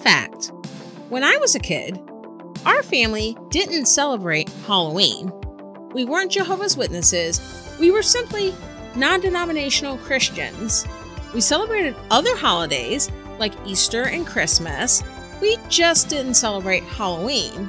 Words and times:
Fact 0.00 0.52
when 1.08 1.24
I 1.24 1.36
was 1.38 1.54
a 1.54 1.60
kid, 1.60 1.98
our 2.66 2.82
family 2.82 3.36
didn't 3.48 3.86
celebrate 3.86 4.48
Halloween. 4.66 5.32
We 5.94 6.04
weren't 6.04 6.32
Jehovah's 6.32 6.76
Witnesses, 6.76 7.40
we 7.80 7.90
were 7.90 8.02
simply 8.02 8.54
non 8.94 9.20
denominational 9.20 9.96
Christians. 9.98 10.86
We 11.34 11.40
celebrated 11.40 11.96
other 12.10 12.36
holidays 12.36 13.10
like 13.38 13.54
Easter 13.66 14.04
and 14.04 14.26
Christmas, 14.26 15.02
we 15.40 15.56
just 15.68 16.08
didn't 16.08 16.34
celebrate 16.34 16.84
Halloween. 16.84 17.68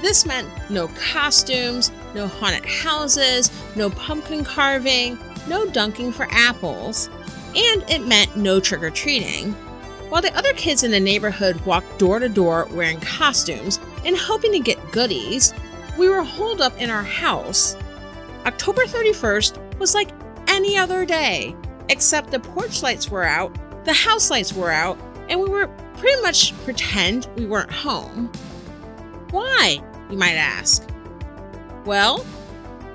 This 0.00 0.26
meant 0.26 0.48
no 0.70 0.88
costumes, 0.88 1.92
no 2.14 2.26
haunted 2.26 2.64
houses, 2.66 3.50
no 3.76 3.90
pumpkin 3.90 4.44
carving, 4.44 5.18
no 5.46 5.66
dunking 5.66 6.12
for 6.12 6.26
apples, 6.30 7.08
and 7.54 7.88
it 7.88 8.06
meant 8.06 8.36
no 8.36 8.58
trick 8.60 8.82
or 8.82 8.90
treating. 8.90 9.54
While 10.12 10.20
the 10.20 10.36
other 10.36 10.52
kids 10.52 10.82
in 10.82 10.90
the 10.90 11.00
neighborhood 11.00 11.58
walked 11.64 11.98
door 11.98 12.18
to 12.18 12.28
door 12.28 12.68
wearing 12.72 13.00
costumes 13.00 13.80
and 14.04 14.14
hoping 14.14 14.52
to 14.52 14.58
get 14.58 14.92
goodies, 14.92 15.54
we 15.96 16.06
were 16.06 16.22
holed 16.22 16.60
up 16.60 16.78
in 16.78 16.90
our 16.90 17.02
house. 17.02 17.78
October 18.44 18.82
31st 18.82 19.78
was 19.78 19.94
like 19.94 20.10
any 20.48 20.76
other 20.76 21.06
day, 21.06 21.56
except 21.88 22.30
the 22.30 22.40
porch 22.40 22.82
lights 22.82 23.10
were 23.10 23.24
out, 23.24 23.56
the 23.86 23.94
house 23.94 24.30
lights 24.30 24.52
were 24.52 24.70
out, 24.70 24.98
and 25.30 25.40
we 25.40 25.48
were 25.48 25.68
pretty 25.96 26.20
much 26.20 26.52
pretend 26.62 27.26
we 27.34 27.46
weren't 27.46 27.72
home. 27.72 28.30
Why, 29.30 29.80
you 30.10 30.18
might 30.18 30.34
ask? 30.34 30.86
Well, 31.86 32.22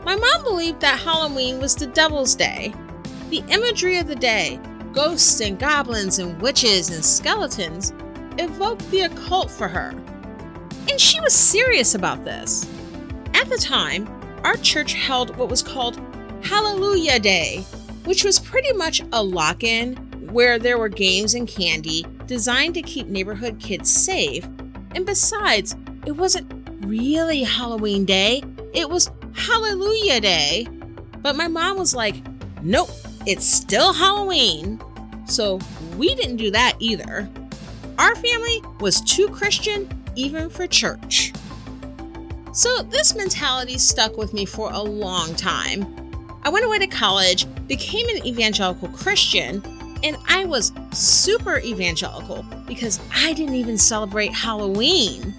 my 0.05 0.15
mom 0.15 0.43
believed 0.43 0.81
that 0.81 0.99
Halloween 0.99 1.57
was 1.59 1.75
the 1.75 1.87
devil's 1.87 2.35
day. 2.35 2.75
The 3.31 3.43
imagery 3.49 3.97
of 3.97 4.05
the 4.05 4.15
day 4.15 4.59
ghosts 4.97 5.41
and 5.41 5.59
goblins 5.59 6.17
and 6.17 6.41
witches 6.41 6.89
and 6.89 7.05
skeletons 7.05 7.93
evoked 8.39 8.89
the 8.89 9.01
occult 9.01 9.51
for 9.51 9.67
her. 9.67 9.89
And 10.89 10.99
she 10.99 11.21
was 11.21 11.35
serious 11.35 11.93
about 11.93 12.25
this. 12.25 12.67
At 13.35 13.47
the 13.47 13.59
time, 13.59 14.09
our 14.43 14.57
church 14.57 14.93
held 14.93 15.37
what 15.37 15.49
was 15.49 15.61
called 15.61 16.01
Hallelujah 16.41 17.19
Day, 17.19 17.63
which 18.05 18.23
was 18.23 18.39
pretty 18.39 18.73
much 18.73 19.03
a 19.13 19.23
lock 19.23 19.63
in 19.63 19.97
where 20.31 20.57
there 20.57 20.79
were 20.79 20.89
games 20.89 21.35
and 21.35 21.47
candy 21.47 22.03
designed 22.25 22.73
to 22.73 22.81
keep 22.81 23.05
neighborhood 23.05 23.59
kids 23.59 23.93
safe. 23.93 24.45
And 24.95 25.05
besides, 25.05 25.75
it 26.07 26.13
wasn't 26.13 26.51
really 26.87 27.43
Halloween 27.43 28.03
Day, 28.03 28.41
it 28.73 28.89
was 28.89 29.11
Hallelujah 29.35 30.21
Day. 30.21 30.67
But 31.19 31.35
my 31.35 31.47
mom 31.47 31.77
was 31.77 31.93
like, 31.93 32.15
nope, 32.63 32.89
it's 33.27 33.45
still 33.45 33.93
Halloween. 33.93 34.81
So 35.27 35.59
we 35.97 36.15
didn't 36.15 36.37
do 36.37 36.51
that 36.51 36.75
either. 36.79 37.29
Our 37.97 38.15
family 38.15 38.61
was 38.79 39.01
too 39.01 39.27
Christian 39.29 39.89
even 40.15 40.49
for 40.49 40.67
church. 40.67 41.33
So 42.53 42.81
this 42.81 43.15
mentality 43.15 43.77
stuck 43.77 44.17
with 44.17 44.33
me 44.33 44.45
for 44.45 44.71
a 44.71 44.81
long 44.81 45.35
time. 45.35 45.85
I 46.43 46.49
went 46.49 46.65
away 46.65 46.79
to 46.79 46.87
college, 46.87 47.45
became 47.67 48.07
an 48.09 48.25
evangelical 48.25 48.87
Christian, 48.89 49.61
and 50.03 50.17
I 50.27 50.45
was 50.45 50.71
super 50.91 51.59
evangelical 51.59 52.45
because 52.65 52.99
I 53.13 53.33
didn't 53.33 53.55
even 53.55 53.77
celebrate 53.77 54.33
Halloween. 54.33 55.35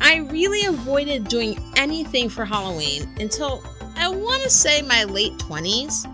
I 0.00 0.16
really 0.16 0.66
avoided 0.66 1.28
doing 1.28 1.58
anything 1.76 2.28
for 2.28 2.44
Halloween 2.44 3.08
until 3.20 3.62
I 3.96 4.08
want 4.08 4.42
to 4.42 4.50
say 4.50 4.82
my 4.82 5.04
late 5.04 5.32
20s. 5.34 6.11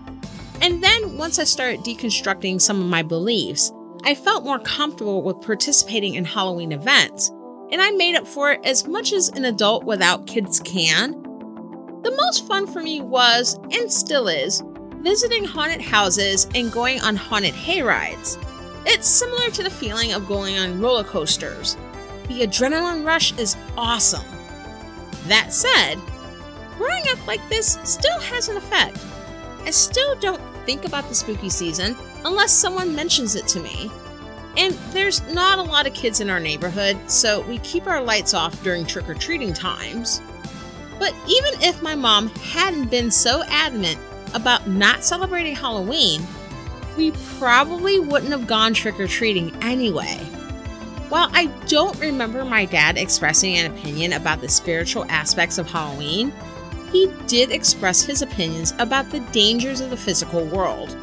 And 0.61 0.83
then 0.83 1.17
once 1.17 1.39
I 1.39 1.45
started 1.45 1.81
deconstructing 1.81 2.59
some 2.59 2.81
of 2.81 2.87
my 2.87 3.01
beliefs, 3.01 3.71
I 4.03 4.15
felt 4.15 4.43
more 4.43 4.59
comfortable 4.59 5.21
with 5.21 5.41
participating 5.41 6.15
in 6.15 6.25
Halloween 6.25 6.71
events, 6.71 7.29
and 7.71 7.81
I 7.81 7.91
made 7.91 8.15
up 8.15 8.27
for 8.27 8.51
it 8.51 8.61
as 8.63 8.87
much 8.87 9.13
as 9.13 9.29
an 9.29 9.45
adult 9.45 9.83
without 9.83 10.27
kids 10.27 10.59
can. 10.59 11.11
The 12.03 12.15
most 12.15 12.47
fun 12.47 12.65
for 12.65 12.81
me 12.81 13.01
was, 13.01 13.59
and 13.71 13.91
still 13.91 14.27
is, 14.27 14.63
visiting 15.01 15.43
haunted 15.43 15.81
houses 15.81 16.47
and 16.55 16.71
going 16.71 17.01
on 17.01 17.15
haunted 17.15 17.53
hayrides. 17.53 18.37
It's 18.85 19.07
similar 19.07 19.49
to 19.51 19.63
the 19.63 19.69
feeling 19.69 20.13
of 20.13 20.27
going 20.27 20.57
on 20.57 20.79
roller 20.79 21.03
coasters. 21.03 21.75
The 22.27 22.41
adrenaline 22.41 23.05
rush 23.05 23.37
is 23.37 23.57
awesome. 23.77 24.25
That 25.27 25.53
said, 25.53 25.99
growing 26.77 27.03
up 27.09 27.27
like 27.27 27.47
this 27.49 27.77
still 27.83 28.19
has 28.19 28.49
an 28.49 28.57
effect. 28.57 28.97
I 29.65 29.71
still 29.71 30.15
don't 30.15 30.41
think 30.69 30.85
about 30.85 31.09
the 31.09 31.15
spooky 31.15 31.49
season 31.49 31.95
unless 32.25 32.51
someone 32.51 32.95
mentions 32.95 33.35
it 33.35 33.47
to 33.47 33.59
me. 33.59 33.89
And 34.55 34.75
there's 34.91 35.27
not 35.33 35.57
a 35.57 35.63
lot 35.63 35.87
of 35.87 35.95
kids 35.95 36.21
in 36.21 36.29
our 36.29 36.39
neighborhood, 36.39 36.95
so 37.09 37.41
we 37.41 37.57
keep 37.59 37.87
our 37.87 38.03
lights 38.03 38.35
off 38.35 38.61
during 38.61 38.85
trick 38.85 39.09
or 39.09 39.15
treating 39.15 39.51
times. 39.51 40.21
But 40.99 41.15
even 41.27 41.59
if 41.63 41.81
my 41.81 41.95
mom 41.95 42.27
hadn't 42.27 42.91
been 42.91 43.09
so 43.09 43.41
adamant 43.47 43.97
about 44.35 44.67
not 44.67 45.03
celebrating 45.03 45.55
Halloween, 45.55 46.21
we 46.95 47.13
probably 47.39 47.99
wouldn't 47.99 48.31
have 48.31 48.45
gone 48.45 48.75
trick 48.75 48.99
or 48.99 49.07
treating 49.07 49.51
anyway. 49.63 50.17
While 51.09 51.31
I 51.33 51.47
don't 51.65 51.99
remember 51.99 52.45
my 52.45 52.65
dad 52.65 52.95
expressing 52.95 53.57
an 53.57 53.71
opinion 53.73 54.13
about 54.13 54.39
the 54.39 54.49
spiritual 54.49 55.05
aspects 55.09 55.57
of 55.57 55.67
Halloween, 55.67 56.31
he 56.91 57.11
did 57.27 57.51
express 57.51 58.01
his 58.01 58.21
opinions 58.21 58.73
about 58.79 59.09
the 59.09 59.19
dangers 59.31 59.81
of 59.81 59.89
the 59.89 59.97
physical 59.97 60.45
world. 60.45 60.95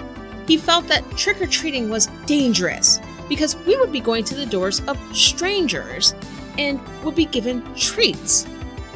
He 0.46 0.56
felt 0.56 0.86
that 0.88 1.08
trick 1.16 1.40
or 1.40 1.46
treating 1.46 1.88
was 1.88 2.06
dangerous 2.26 3.00
because 3.28 3.56
we 3.66 3.76
would 3.76 3.92
be 3.92 4.00
going 4.00 4.24
to 4.24 4.34
the 4.34 4.46
doors 4.46 4.80
of 4.86 4.98
strangers 5.16 6.14
and 6.58 6.80
would 7.04 7.14
be 7.14 7.26
given 7.26 7.62
treats. 7.74 8.46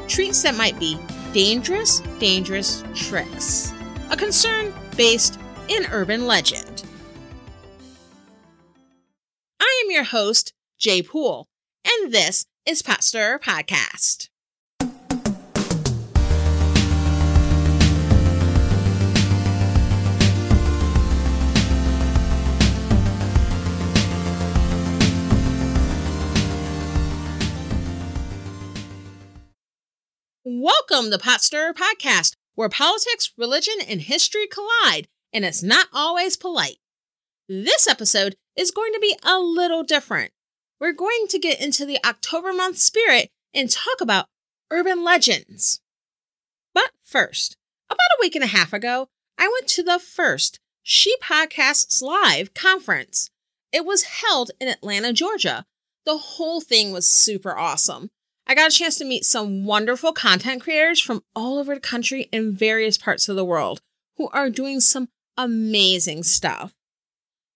Treats 0.07 0.43
that 0.43 0.55
might 0.55 0.79
be 0.79 0.99
dangerous, 1.33 2.01
dangerous 2.19 2.85
tricks 2.95 3.73
a 4.11 4.17
concern 4.17 4.75
based 4.97 5.39
in 5.69 5.87
urban 5.91 6.27
legend. 6.27 6.85
I 9.61 9.83
am 9.85 9.91
your 9.91 10.05
host, 10.05 10.53
Jay 10.79 11.01
Poole, 11.01 11.47
and 11.87 12.13
this 12.13 12.47
is 12.67 12.83
Pot 12.83 13.05
Stirrer 13.05 13.39
Podcast. 13.39 14.30
Welcome 30.53 31.13
to 31.13 31.19
Pot 31.19 31.43
Stirrer 31.43 31.73
Podcast, 31.73 32.35
where 32.57 32.69
politics, 32.69 33.33
religion, 33.39 33.77
and 33.87 34.01
history 34.01 34.49
collide, 34.49 35.07
and 35.33 35.45
it's 35.45 35.63
not 35.63 35.87
always 35.93 36.37
polite. 36.37 36.79
This 37.49 37.87
episode 37.87 38.35
is 38.57 38.73
going 38.73 38.93
to 38.93 38.99
be 38.99 39.17
a 39.23 39.39
little 39.39 39.85
different. 39.85 40.33
We're 40.81 40.93
going 40.93 41.27
to 41.29 41.39
get 41.39 41.61
into 41.61 41.87
the 41.87 42.01
October 42.05 42.53
month 42.53 42.79
spirit 42.79 43.31
and 43.55 43.71
talk 43.71 44.01
about 44.01 44.27
urban 44.73 45.05
legends. 45.05 45.83
But 46.75 46.91
first, 47.05 47.57
about 47.89 48.01
a 48.19 48.21
week 48.21 48.35
and 48.35 48.43
a 48.43 48.49
half 48.49 48.73
ago, 48.73 49.07
I 49.39 49.47
went 49.47 49.69
to 49.69 49.85
the 49.85 50.01
first 50.01 50.59
She 50.83 51.17
Podcasts 51.19 52.03
Live 52.03 52.55
conference. 52.55 53.31
It 53.73 53.85
was 53.85 54.03
held 54.03 54.51
in 54.61 54.67
Atlanta, 54.67 55.13
Georgia. 55.13 55.65
The 56.05 56.19
whole 56.19 56.61
thing 56.61 56.91
was 56.91 57.09
super 57.09 57.57
awesome. 57.57 58.11
I 58.51 58.55
got 58.55 58.73
a 58.73 58.75
chance 58.75 58.99
to 58.99 59.05
meet 59.05 59.25
some 59.25 59.65
wonderful 59.65 60.13
content 60.13 60.61
creators 60.61 61.01
from 61.01 61.23
all 61.37 61.57
over 61.57 61.73
the 61.73 61.81
country 61.81 62.29
and 62.33 62.53
various 62.53 62.99
parts 62.99 63.29
of 63.29 63.37
the 63.37 63.45
world 63.45 63.81
who 64.17 64.29
are 64.31 64.51
doing 64.51 64.81
some 64.81 65.09
amazing 65.37 66.25
stuff. 66.25 66.75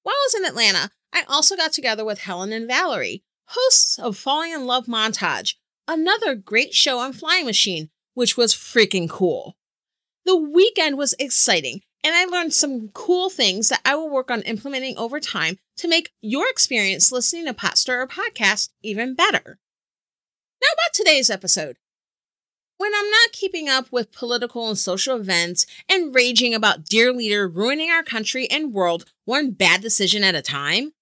While 0.05 0.15
I 0.15 0.27
was 0.29 0.35
in 0.37 0.45
Atlanta, 0.45 0.91
I 1.13 1.25
also 1.29 1.57
got 1.57 1.73
together 1.73 2.05
with 2.05 2.21
Helen 2.21 2.53
and 2.53 2.69
Valerie, 2.69 3.25
hosts 3.47 3.99
of 3.99 4.17
Falling 4.17 4.53
in 4.53 4.67
Love 4.67 4.87
Montage, 4.87 5.55
another 5.89 6.37
great 6.37 6.75
show 6.75 7.01
on 7.01 7.13
Flying 7.13 7.45
Machine, 7.45 7.91
which 8.13 8.37
was 8.37 8.55
freaking 8.55 9.11
cool. 9.11 9.57
The 10.25 10.37
weekend 10.37 10.97
was 10.97 11.17
exciting, 11.19 11.81
and 12.05 12.15
I 12.15 12.25
learned 12.25 12.55
some 12.55 12.91
cool 12.91 13.31
things 13.31 13.69
that 13.69 13.81
I 13.85 13.97
will 13.97 14.11
work 14.11 14.31
on 14.31 14.43
implementing 14.43 14.97
over 14.97 15.19
time 15.19 15.59
to 15.79 15.89
make 15.89 16.13
your 16.21 16.49
experience 16.49 17.11
listening 17.11 17.47
to 17.47 17.53
Pot 17.53 17.79
Stirrer 17.79 18.07
podcast 18.07 18.69
even 18.85 19.17
better. 19.17 19.59
Now, 20.65 20.73
about 20.73 20.95
today's 20.95 21.29
episode. 21.29 21.77
When 22.79 22.93
I'm 22.95 23.11
not 23.11 23.33
keeping 23.33 23.69
up 23.69 23.93
with 23.93 24.13
political 24.13 24.67
and 24.67 24.79
social 24.79 25.17
events 25.17 25.67
and 25.91 26.15
raging 26.15 26.55
about 26.55 26.87
dear 26.87 27.13
leader 27.13 27.47
ruining 27.47 27.91
our 27.91 28.03
country 28.03 28.51
and 28.51 28.73
world 28.73 29.05
one 29.27 29.51
bad 29.51 29.83
decision 29.83 30.25
at 30.25 30.35
a 30.35 30.41
time, 30.41 30.95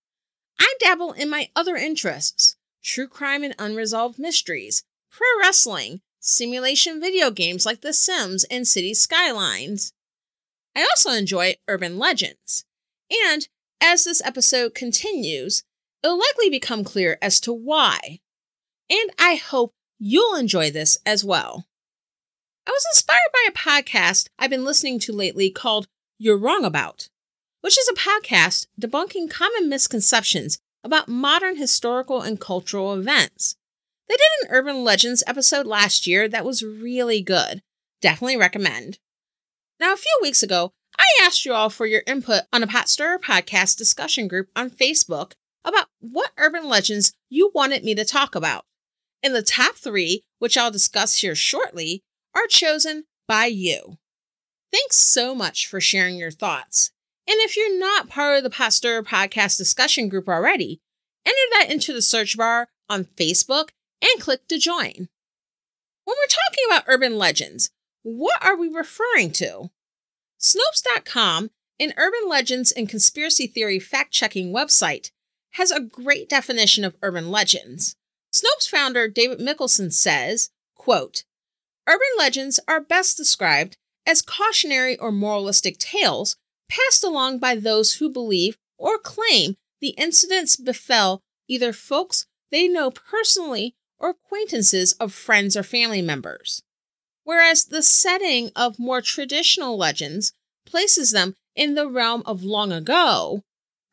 I 0.59 0.75
dabble 0.81 1.13
in 1.13 1.31
my 1.31 1.49
other 1.55 1.77
interests 1.77 2.57
true 2.83 3.07
crime 3.07 3.45
and 3.45 3.55
unresolved 3.57 4.19
mysteries, 4.19 4.83
pro 5.13 5.27
wrestling, 5.41 6.01
simulation 6.19 7.01
video 7.01 7.31
games 7.31 7.65
like 7.65 7.83
The 7.83 7.93
Sims 7.93 8.43
and 8.45 8.67
Cities: 8.67 9.01
Skylines. 9.01 9.93
I 10.75 10.83
also 10.83 11.11
enjoy 11.13 11.55
urban 11.69 11.99
legends. 11.99 12.65
And 13.29 13.47
as 13.81 14.03
this 14.03 14.21
episode 14.25 14.75
continues, 14.75 15.63
it'll 16.03 16.19
likely 16.19 16.51
become 16.51 16.83
clear 16.83 17.17
as 17.23 17.39
to 17.41 17.53
why. 17.53 18.22
And 18.93 19.11
I 19.19 19.37
hope 19.37 19.73
you'll 19.99 20.37
enjoy 20.37 20.71
this 20.71 20.99
as 21.07 21.25
well. 21.25 21.65
I 22.67 22.71
was 22.73 22.85
inspired 22.93 23.19
by 23.33 23.49
a 23.49 23.53
podcast 23.53 24.29
I've 24.39 24.51
been 24.51 24.67
listening 24.67 24.99
to 25.01 25.15
lately 25.15 25.49
called 25.49 25.87
You're 26.19 26.37
Wrong 26.37 26.63
About, 26.63 27.09
which 27.63 27.79
is 27.79 27.89
a 27.89 27.95
podcast 27.95 28.67
debunking 28.79 29.31
common 29.31 29.71
misconceptions 29.71 30.59
about 30.85 31.09
modern 31.09 31.57
historical 31.57 32.21
and 32.21 32.39
cultural 32.39 32.93
events. 32.93 33.57
They 34.11 34.17
did 34.17 34.51
an 34.51 34.55
urban 34.55 34.85
legends 34.85 35.25
episode 35.27 35.67
last 35.67 36.07
year 36.07 36.29
that 36.29 36.45
was 36.45 36.63
really 36.63 37.23
good. 37.23 37.63
Definitely 38.03 38.37
recommend. 38.37 38.99
Now, 39.81 39.95
a 39.95 39.97
few 39.97 40.19
weeks 40.21 40.43
ago, 40.43 40.73
I 40.99 41.07
asked 41.23 41.47
you 41.47 41.55
all 41.55 41.71
for 41.71 41.87
your 41.87 42.03
input 42.07 42.43
on 42.53 42.63
a 42.63 42.67
Pot 42.67 42.91
Stirrer 42.91 43.19
podcast 43.19 43.79
discussion 43.79 44.29
group 44.29 44.51
on 44.55 44.69
Facebook 44.69 45.33
about 45.65 45.87
what 45.99 46.33
urban 46.37 46.69
legends 46.69 47.15
you 47.31 47.51
wanted 47.55 47.85
me 47.85 47.95
to 47.95 48.05
talk 48.05 48.35
about. 48.35 48.67
And 49.23 49.35
the 49.35 49.43
top 49.43 49.77
three, 49.77 50.25
which 50.39 50.57
I'll 50.59 50.71
discuss 50.71 51.19
here 51.19 51.35
shortly, 51.35 52.03
are 52.35 52.47
chosen 52.47 53.05
by 53.29 53.47
you. 53.47 53.99
Thanks 54.73 54.97
so 54.97 55.35
much 55.35 55.67
for 55.67 55.81
sharing 55.81 56.17
your 56.17 56.31
thoughts. 56.31 56.91
And 57.29 57.37
if 57.41 57.57
you're 57.57 57.79
not 57.79 58.09
part 58.09 58.39
of 58.39 58.45
the 58.45 58.71
Stirrer 58.71 59.03
podcast 59.03 59.59
discussion 59.59 60.09
group 60.09 60.29
already, 60.29 60.81
enter 61.25 61.37
that 61.53 61.71
into 61.71 61.93
the 61.93 62.03
search 62.03 62.37
bar 62.37 62.69
on 62.89 63.05
Facebook 63.05 63.69
and 64.03 64.21
click 64.21 64.49
to 64.49 64.59
join. 64.59 65.09
When 66.05 66.17
we're 66.17 66.27
talking 66.27 66.65
about 66.67 66.85
urban 66.89 67.17
legends, 67.17 67.71
what 68.03 68.45
are 68.45 68.57
we 68.57 68.69
referring 68.69 69.31
to? 69.33 69.71
Snopes.com, 70.41 71.51
an 71.79 71.93
urban 71.97 72.29
legends 72.29 72.73
and 72.73 72.89
conspiracy 72.89 73.47
theory 73.47 73.79
fact 73.79 74.13
checking 74.13 74.53
website, 74.53 75.13
has 75.53 75.71
a 75.71 75.81
great 75.81 76.29
definition 76.29 76.85
of 76.85 76.97
urban 77.03 77.31
legends. 77.31 77.95
Snopes 78.43 78.69
founder 78.69 79.09
David 79.09 79.39
Mikkelson 79.39 79.93
says, 79.93 80.51
quote, 80.75 81.25
Urban 81.87 82.01
legends 82.19 82.59
are 82.67 82.81
best 82.81 83.17
described 83.17 83.77
as 84.07 84.23
cautionary 84.23 84.99
or 84.99 85.13
moralistic 85.13 85.79
tales 85.79 86.37
passed 86.69 87.05
along 87.05 87.39
by 87.39 87.55
those 87.55 87.95
who 87.95 88.11
believe 88.11 88.57
or 88.79 88.99
claim 88.99 89.57
the 89.81 89.91
incidents 89.91 90.57
befell 90.57 91.23
either 91.49 91.73
folks 91.73 92.27
they 92.51 92.67
know 92.67 92.91
personally 92.91 93.75
or 93.99 94.11
acquaintances 94.11 94.93
of 94.95 95.13
friends 95.13 95.57
or 95.57 95.63
family 95.63 96.03
members. 96.03 96.63
Whereas 97.25 97.67
the 97.67 97.83
setting 97.83 98.51
of 98.57 98.79
more 98.79 99.01
traditional 99.01 99.77
legends 99.77 100.33
places 100.67 101.13
them 101.13 101.35
in 101.55 101.75
the 101.75 101.89
realm 101.89 102.23
of 102.27 102.43
long 102.43 102.73
ago, 102.73 103.43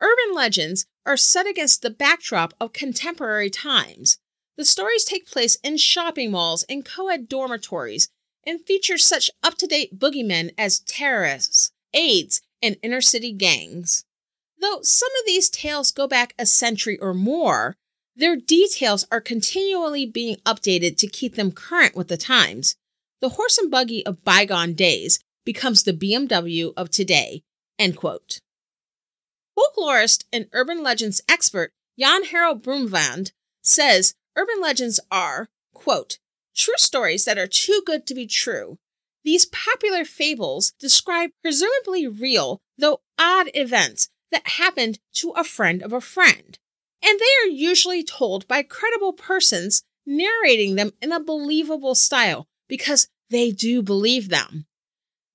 urban 0.00 0.34
legends 0.34 0.86
are 1.06 1.16
set 1.16 1.46
against 1.46 1.82
the 1.82 1.90
backdrop 1.90 2.54
of 2.60 2.72
contemporary 2.72 3.50
times. 3.50 4.18
The 4.60 4.66
stories 4.66 5.04
take 5.04 5.24
place 5.24 5.56
in 5.64 5.78
shopping 5.78 6.32
malls 6.32 6.64
and 6.68 6.84
co 6.84 7.08
ed 7.08 7.30
dormitories 7.30 8.10
and 8.44 8.60
feature 8.60 8.98
such 8.98 9.30
up 9.42 9.54
to 9.54 9.66
date 9.66 9.98
boogeymen 9.98 10.50
as 10.58 10.80
terrorists, 10.80 11.72
AIDS, 11.94 12.42
and 12.60 12.76
inner 12.82 13.00
city 13.00 13.32
gangs. 13.32 14.04
Though 14.60 14.82
some 14.82 15.08
of 15.18 15.26
these 15.26 15.48
tales 15.48 15.90
go 15.90 16.06
back 16.06 16.34
a 16.38 16.44
century 16.44 16.98
or 16.98 17.14
more, 17.14 17.78
their 18.14 18.36
details 18.36 19.06
are 19.10 19.22
continually 19.22 20.04
being 20.04 20.36
updated 20.44 20.98
to 20.98 21.06
keep 21.06 21.36
them 21.36 21.52
current 21.52 21.96
with 21.96 22.08
the 22.08 22.18
times. 22.18 22.76
The 23.22 23.30
horse 23.30 23.56
and 23.56 23.70
buggy 23.70 24.04
of 24.04 24.24
bygone 24.24 24.74
days 24.74 25.20
becomes 25.46 25.84
the 25.84 25.94
BMW 25.94 26.74
of 26.76 26.90
today. 26.90 27.44
End 27.78 27.96
quote. 27.96 28.40
Folklorist 29.58 30.24
and 30.30 30.48
urban 30.52 30.82
legends 30.82 31.22
expert 31.30 31.72
Jan 31.98 32.24
Harold 32.24 32.62
Brunvand 32.62 33.32
says 33.62 34.14
urban 34.36 34.60
legends 34.60 35.00
are, 35.10 35.48
quote, 35.74 36.18
true 36.54 36.74
stories 36.76 37.24
that 37.24 37.38
are 37.38 37.46
too 37.46 37.82
good 37.86 38.06
to 38.06 38.14
be 38.14 38.26
true. 38.26 38.78
These 39.24 39.46
popular 39.46 40.04
fables 40.04 40.72
describe 40.78 41.30
presumably 41.42 42.06
real, 42.06 42.62
though 42.78 43.02
odd 43.18 43.50
events 43.54 44.08
that 44.32 44.46
happened 44.46 44.98
to 45.14 45.30
a 45.30 45.44
friend 45.44 45.82
of 45.82 45.92
a 45.92 46.00
friend. 46.00 46.58
And 47.02 47.18
they 47.18 47.44
are 47.44 47.50
usually 47.50 48.02
told 48.02 48.46
by 48.46 48.62
credible 48.62 49.12
persons 49.12 49.82
narrating 50.06 50.74
them 50.74 50.92
in 51.00 51.12
a 51.12 51.20
believable 51.20 51.94
style 51.94 52.46
because 52.68 53.08
they 53.30 53.50
do 53.50 53.82
believe 53.82 54.28
them. 54.28 54.66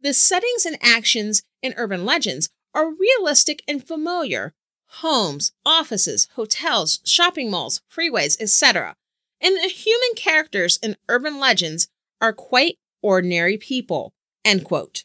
The 0.02 0.14
settings 0.14 0.66
and 0.66 0.78
actions 0.82 1.44
in 1.62 1.74
urban 1.78 2.06
legends 2.06 2.50
are 2.74 2.94
realistic 2.94 3.64
and 3.68 3.86
familiar 3.86 4.54
homes, 5.02 5.52
offices, 5.66 6.28
hotels, 6.36 7.00
shopping 7.04 7.52
malls, 7.52 7.82
freeways, 7.92 8.40
etc. 8.40 8.96
And 9.42 9.56
the 9.56 9.70
human 9.70 10.16
characters 10.16 10.80
in 10.82 10.96
urban 11.10 11.40
legends 11.40 11.88
are 12.22 12.34
quite 12.34 12.78
ordinary 13.02 13.58
people. 13.58 14.14
End 14.44 14.64
quote. 14.64 15.04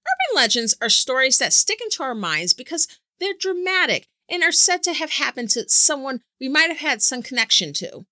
Urban 0.00 0.40
legends 0.40 0.74
are 0.80 0.88
stories 0.88 1.38
that 1.38 1.52
stick 1.52 1.80
into 1.82 2.02
our 2.02 2.14
minds 2.14 2.52
because 2.52 2.86
they're 3.18 3.34
dramatic 3.38 4.06
and 4.28 4.42
are 4.42 4.52
said 4.52 4.82
to 4.84 4.92
have 4.94 5.12
happened 5.12 5.50
to 5.50 5.68
someone 5.68 6.20
we 6.40 6.48
might 6.48 6.68
have 6.68 6.78
had 6.78 7.02
some 7.02 7.22
connection 7.22 7.72
to. 7.74 8.06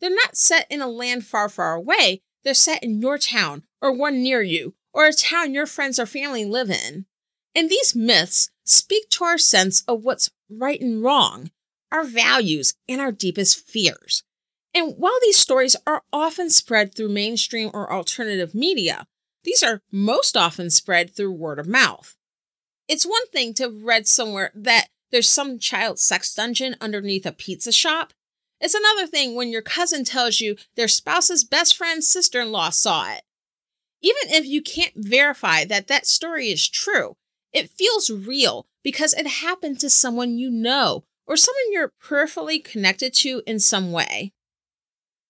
They're 0.00 0.10
not 0.10 0.36
set 0.36 0.66
in 0.70 0.80
a 0.80 0.88
land 0.88 1.24
far, 1.24 1.48
far 1.48 1.74
away, 1.74 2.22
they're 2.44 2.54
set 2.54 2.82
in 2.82 3.00
your 3.00 3.18
town 3.18 3.62
or 3.80 3.92
one 3.92 4.22
near 4.22 4.42
you 4.42 4.74
or 4.92 5.06
a 5.06 5.12
town 5.12 5.54
your 5.54 5.66
friends 5.66 5.98
or 5.98 6.06
family 6.06 6.44
live 6.44 6.70
in. 6.70 7.06
And 7.54 7.68
these 7.68 7.94
myths 7.94 8.50
speak 8.64 9.08
to 9.10 9.24
our 9.24 9.38
sense 9.38 9.82
of 9.86 10.02
what's 10.02 10.30
right 10.50 10.80
and 10.80 11.02
wrong, 11.02 11.50
our 11.92 12.04
values, 12.04 12.74
and 12.88 13.00
our 13.00 13.12
deepest 13.12 13.60
fears. 13.60 14.22
And 14.74 14.94
while 14.96 15.18
these 15.22 15.38
stories 15.38 15.76
are 15.86 16.02
often 16.12 16.50
spread 16.50 16.94
through 16.94 17.10
mainstream 17.10 17.70
or 17.72 17.92
alternative 17.92 18.54
media, 18.54 19.06
these 19.44 19.62
are 19.62 19.82
most 19.92 20.36
often 20.36 20.70
spread 20.70 21.14
through 21.14 21.32
word 21.32 21.58
of 21.58 21.68
mouth. 21.68 22.16
It's 22.88 23.06
one 23.06 23.26
thing 23.28 23.54
to 23.54 23.64
have 23.64 23.82
read 23.84 24.08
somewhere 24.08 24.50
that 24.54 24.88
there's 25.10 25.28
some 25.28 25.58
child 25.58 25.98
sex 25.98 26.34
dungeon 26.34 26.76
underneath 26.80 27.24
a 27.24 27.32
pizza 27.32 27.70
shop. 27.70 28.12
It's 28.60 28.74
another 28.74 29.06
thing 29.06 29.36
when 29.36 29.50
your 29.50 29.62
cousin 29.62 30.04
tells 30.04 30.40
you 30.40 30.56
their 30.74 30.88
spouse's 30.88 31.44
best 31.44 31.76
friend's 31.76 32.08
sister 32.08 32.40
in 32.40 32.50
law 32.50 32.70
saw 32.70 33.12
it. 33.12 33.22
Even 34.02 34.34
if 34.34 34.44
you 34.46 34.60
can't 34.60 34.94
verify 34.96 35.64
that 35.64 35.86
that 35.86 36.06
story 36.06 36.48
is 36.48 36.68
true, 36.68 37.16
it 37.54 37.70
feels 37.70 38.10
real 38.10 38.66
because 38.82 39.14
it 39.14 39.26
happened 39.26 39.80
to 39.80 39.88
someone 39.88 40.36
you 40.36 40.50
know 40.50 41.04
or 41.26 41.36
someone 41.36 41.72
you're 41.72 41.92
peripherally 42.02 42.62
connected 42.62 43.14
to 43.14 43.42
in 43.46 43.58
some 43.58 43.92
way. 43.92 44.34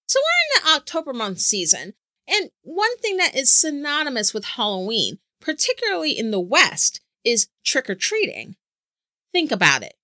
So 0.09 0.19
we're 0.19 0.61
in 0.61 0.64
the 0.64 0.76
October 0.76 1.12
month 1.12 1.38
season, 1.38 1.95
and 2.26 2.50
one 2.62 2.97
thing 2.99 3.16
that 3.19 3.37
is 3.37 3.50
synonymous 3.50 4.35
with 4.35 4.45
Halloween, 4.45 5.19
particularly 5.40 6.19
in 6.19 6.31
the 6.31 6.40
West, 6.40 7.00
is 7.23 7.49
trick 7.64 7.88
or 7.88 7.95
treating. 7.95 8.57
Think 9.33 9.52
about 9.52 9.83
it 9.83 9.95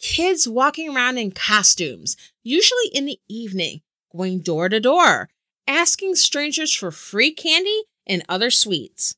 kids 0.00 0.48
walking 0.48 0.94
around 0.94 1.18
in 1.18 1.30
costumes, 1.30 2.16
usually 2.42 2.88
in 2.92 3.04
the 3.04 3.20
evening, 3.28 3.82
going 4.10 4.40
door 4.40 4.68
to 4.68 4.80
door, 4.80 5.28
asking 5.66 6.14
strangers 6.16 6.74
for 6.74 6.90
free 6.90 7.32
candy 7.32 7.82
and 8.06 8.24
other 8.28 8.50
sweets. 8.50 9.14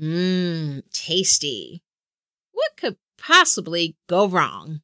Mmm, 0.00 0.82
tasty. 0.92 1.82
What 2.52 2.76
could 2.76 2.96
possibly 3.18 3.96
go 4.08 4.28
wrong? 4.28 4.80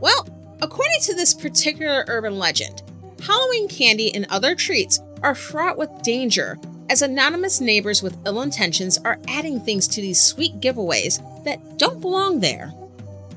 Well, 0.00 0.26
according 0.62 1.00
to 1.02 1.14
this 1.14 1.34
particular 1.34 2.04
urban 2.08 2.38
legend, 2.38 2.82
Halloween 3.22 3.68
candy 3.68 4.14
and 4.14 4.26
other 4.30 4.54
treats 4.54 5.00
are 5.22 5.34
fraught 5.34 5.76
with 5.76 5.90
danger 6.02 6.58
as 6.90 7.02
anonymous 7.02 7.60
neighbors 7.60 8.02
with 8.02 8.16
ill 8.26 8.42
intentions 8.42 8.98
are 9.04 9.20
adding 9.28 9.60
things 9.60 9.86
to 9.86 10.00
these 10.00 10.20
sweet 10.20 10.60
giveaways 10.60 11.22
that 11.44 11.78
don't 11.78 12.00
belong 12.00 12.40
there. 12.40 12.72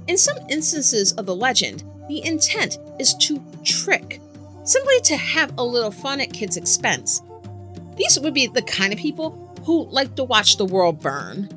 In 0.08 0.18
some 0.18 0.38
instances 0.50 1.12
of 1.14 1.26
the 1.28 1.36
legend, 1.36 1.84
the 2.08 2.26
intent 2.26 2.80
is 3.00 3.14
to 3.16 3.44
trick, 3.64 4.20
simply 4.64 5.00
to 5.02 5.18
have 5.18 5.54
a 5.58 5.64
little 5.64 5.92
fun 5.92 6.20
at 6.20 6.34
kids' 6.34 6.58
expense. 6.58 7.22
These 7.96 8.20
would 8.20 8.34
be 8.34 8.48
the 8.48 8.62
kind 8.62 8.94
of 8.94 9.00
people 9.00 9.32
who 9.66 9.86
like 9.90 10.16
to 10.16 10.24
watch 10.24 10.58
the 10.58 10.66
world 10.66 11.00
burn. 11.02 11.50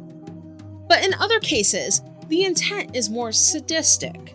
But 0.88 1.05
in 1.05 1.14
other 1.14 1.40
cases, 1.40 2.02
the 2.28 2.45
intent 2.45 2.95
is 2.95 3.11
more 3.11 3.33
sadistic. 3.33 4.35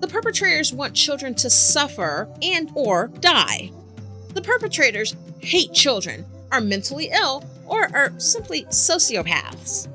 The 0.00 0.08
perpetrators 0.08 0.72
want 0.72 0.94
children 0.94 1.34
to 1.36 1.50
suffer 1.50 2.28
and 2.42 2.70
or 2.74 3.08
die. 3.20 3.70
The 4.34 4.42
perpetrators 4.42 5.14
hate 5.40 5.72
children, 5.72 6.24
are 6.50 6.60
mentally 6.60 7.10
ill, 7.12 7.44
or 7.66 7.94
are 7.94 8.18
simply 8.18 8.64
sociopaths. 8.64 9.88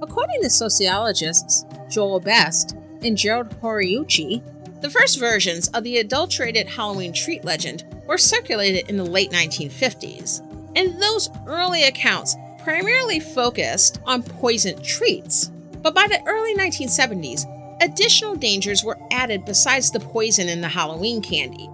According 0.00 0.42
to 0.42 0.50
sociologists 0.50 1.64
Joel 1.90 2.20
Best 2.20 2.76
and 3.02 3.16
Gerald 3.16 3.50
Horiuchi, 3.60 4.42
the 4.80 4.90
first 4.90 5.18
versions 5.18 5.68
of 5.68 5.84
the 5.84 5.98
adulterated 5.98 6.66
Halloween 6.66 7.12
treat 7.12 7.44
legend 7.44 7.84
were 8.12 8.18
circulated 8.18 8.90
in 8.90 8.98
the 8.98 9.04
late 9.04 9.30
1950s, 9.30 10.40
and 10.76 11.00
those 11.00 11.30
early 11.46 11.84
accounts 11.84 12.36
primarily 12.62 13.18
focused 13.18 14.00
on 14.04 14.22
poison 14.22 14.80
treats. 14.82 15.46
But 15.80 15.94
by 15.94 16.06
the 16.06 16.22
early 16.26 16.54
1970s, 16.54 17.46
additional 17.80 18.36
dangers 18.36 18.84
were 18.84 18.98
added 19.10 19.46
besides 19.46 19.90
the 19.90 19.98
poison 19.98 20.50
in 20.50 20.60
the 20.60 20.68
Halloween 20.68 21.22
candy. 21.22 21.70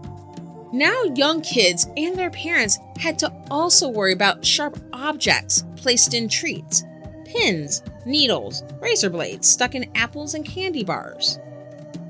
Now, 0.72 1.02
young 1.16 1.40
kids 1.40 1.88
and 1.96 2.16
their 2.16 2.30
parents 2.30 2.78
had 3.00 3.18
to 3.18 3.32
also 3.50 3.88
worry 3.88 4.12
about 4.12 4.46
sharp 4.46 4.78
objects 4.92 5.64
placed 5.74 6.14
in 6.14 6.28
treats 6.28 6.84
pins, 7.24 7.82
needles, 8.06 8.62
razor 8.80 9.10
blades 9.10 9.48
stuck 9.48 9.74
in 9.74 9.90
apples 9.96 10.34
and 10.34 10.46
candy 10.46 10.84
bars. 10.84 11.40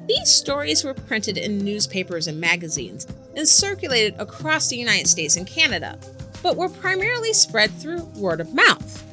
These 0.08 0.30
stories 0.30 0.84
were 0.84 0.94
printed 0.94 1.36
in 1.36 1.58
newspapers 1.58 2.28
and 2.28 2.40
magazines 2.40 3.06
and 3.36 3.46
circulated 3.46 4.18
across 4.18 4.68
the 4.68 4.76
United 4.76 5.06
States 5.06 5.36
and 5.36 5.46
Canada, 5.46 5.98
but 6.42 6.56
were 6.56 6.70
primarily 6.70 7.34
spread 7.34 7.70
through 7.72 8.04
word 8.16 8.40
of 8.40 8.54
mouth. 8.54 9.04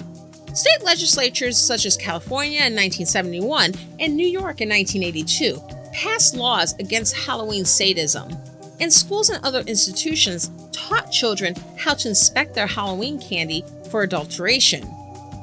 State 0.56 0.84
legislatures 0.84 1.58
such 1.58 1.86
as 1.86 1.98
California 1.98 2.60
in 2.60 2.74
1971 2.74 3.74
and 4.00 4.16
New 4.16 4.26
York 4.26 4.62
in 4.62 4.70
1982 4.70 5.62
passed 5.92 6.34
laws 6.34 6.74
against 6.80 7.14
Halloween 7.14 7.66
sadism, 7.66 8.34
and 8.80 8.92
schools 8.92 9.30
and 9.30 9.44
other 9.44 9.62
institutions 9.68 10.50
taught 10.72 11.12
children 11.12 11.56
how 11.78 11.94
to 11.94 12.08
inspect 12.08 12.54
their 12.54 12.68
Halloween 12.68 13.20
candy 13.20 13.66
for 13.92 14.04
adulteration. 14.04 14.84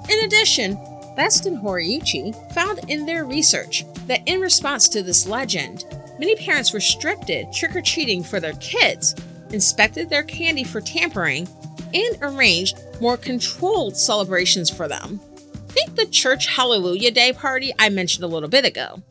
In 0.08 0.24
addition, 0.24 0.78
Best 1.16 1.46
and 1.46 1.58
Horiuchi 1.58 2.34
found 2.52 2.80
in 2.88 3.06
their 3.06 3.24
research 3.24 3.84
that 4.06 4.26
in 4.26 4.40
response 4.40 4.88
to 4.90 5.02
this 5.02 5.26
legend, 5.26 5.84
many 6.18 6.36
parents 6.36 6.74
restricted 6.74 7.52
trick 7.52 7.76
or 7.76 7.82
treating 7.82 8.22
for 8.22 8.40
their 8.40 8.54
kids, 8.54 9.14
inspected 9.50 10.08
their 10.08 10.22
candy 10.22 10.64
for 10.64 10.80
tampering, 10.80 11.46
and 11.94 12.16
arranged 12.22 12.78
more 13.00 13.16
controlled 13.16 13.96
celebrations 13.96 14.70
for 14.70 14.88
them. 14.88 15.20
Think 15.68 15.94
the 15.94 16.06
church 16.06 16.46
Hallelujah 16.46 17.10
Day 17.10 17.32
party 17.32 17.72
I 17.78 17.88
mentioned 17.88 18.24
a 18.24 18.28
little 18.28 18.48
bit 18.48 18.64
ago. 18.64 19.02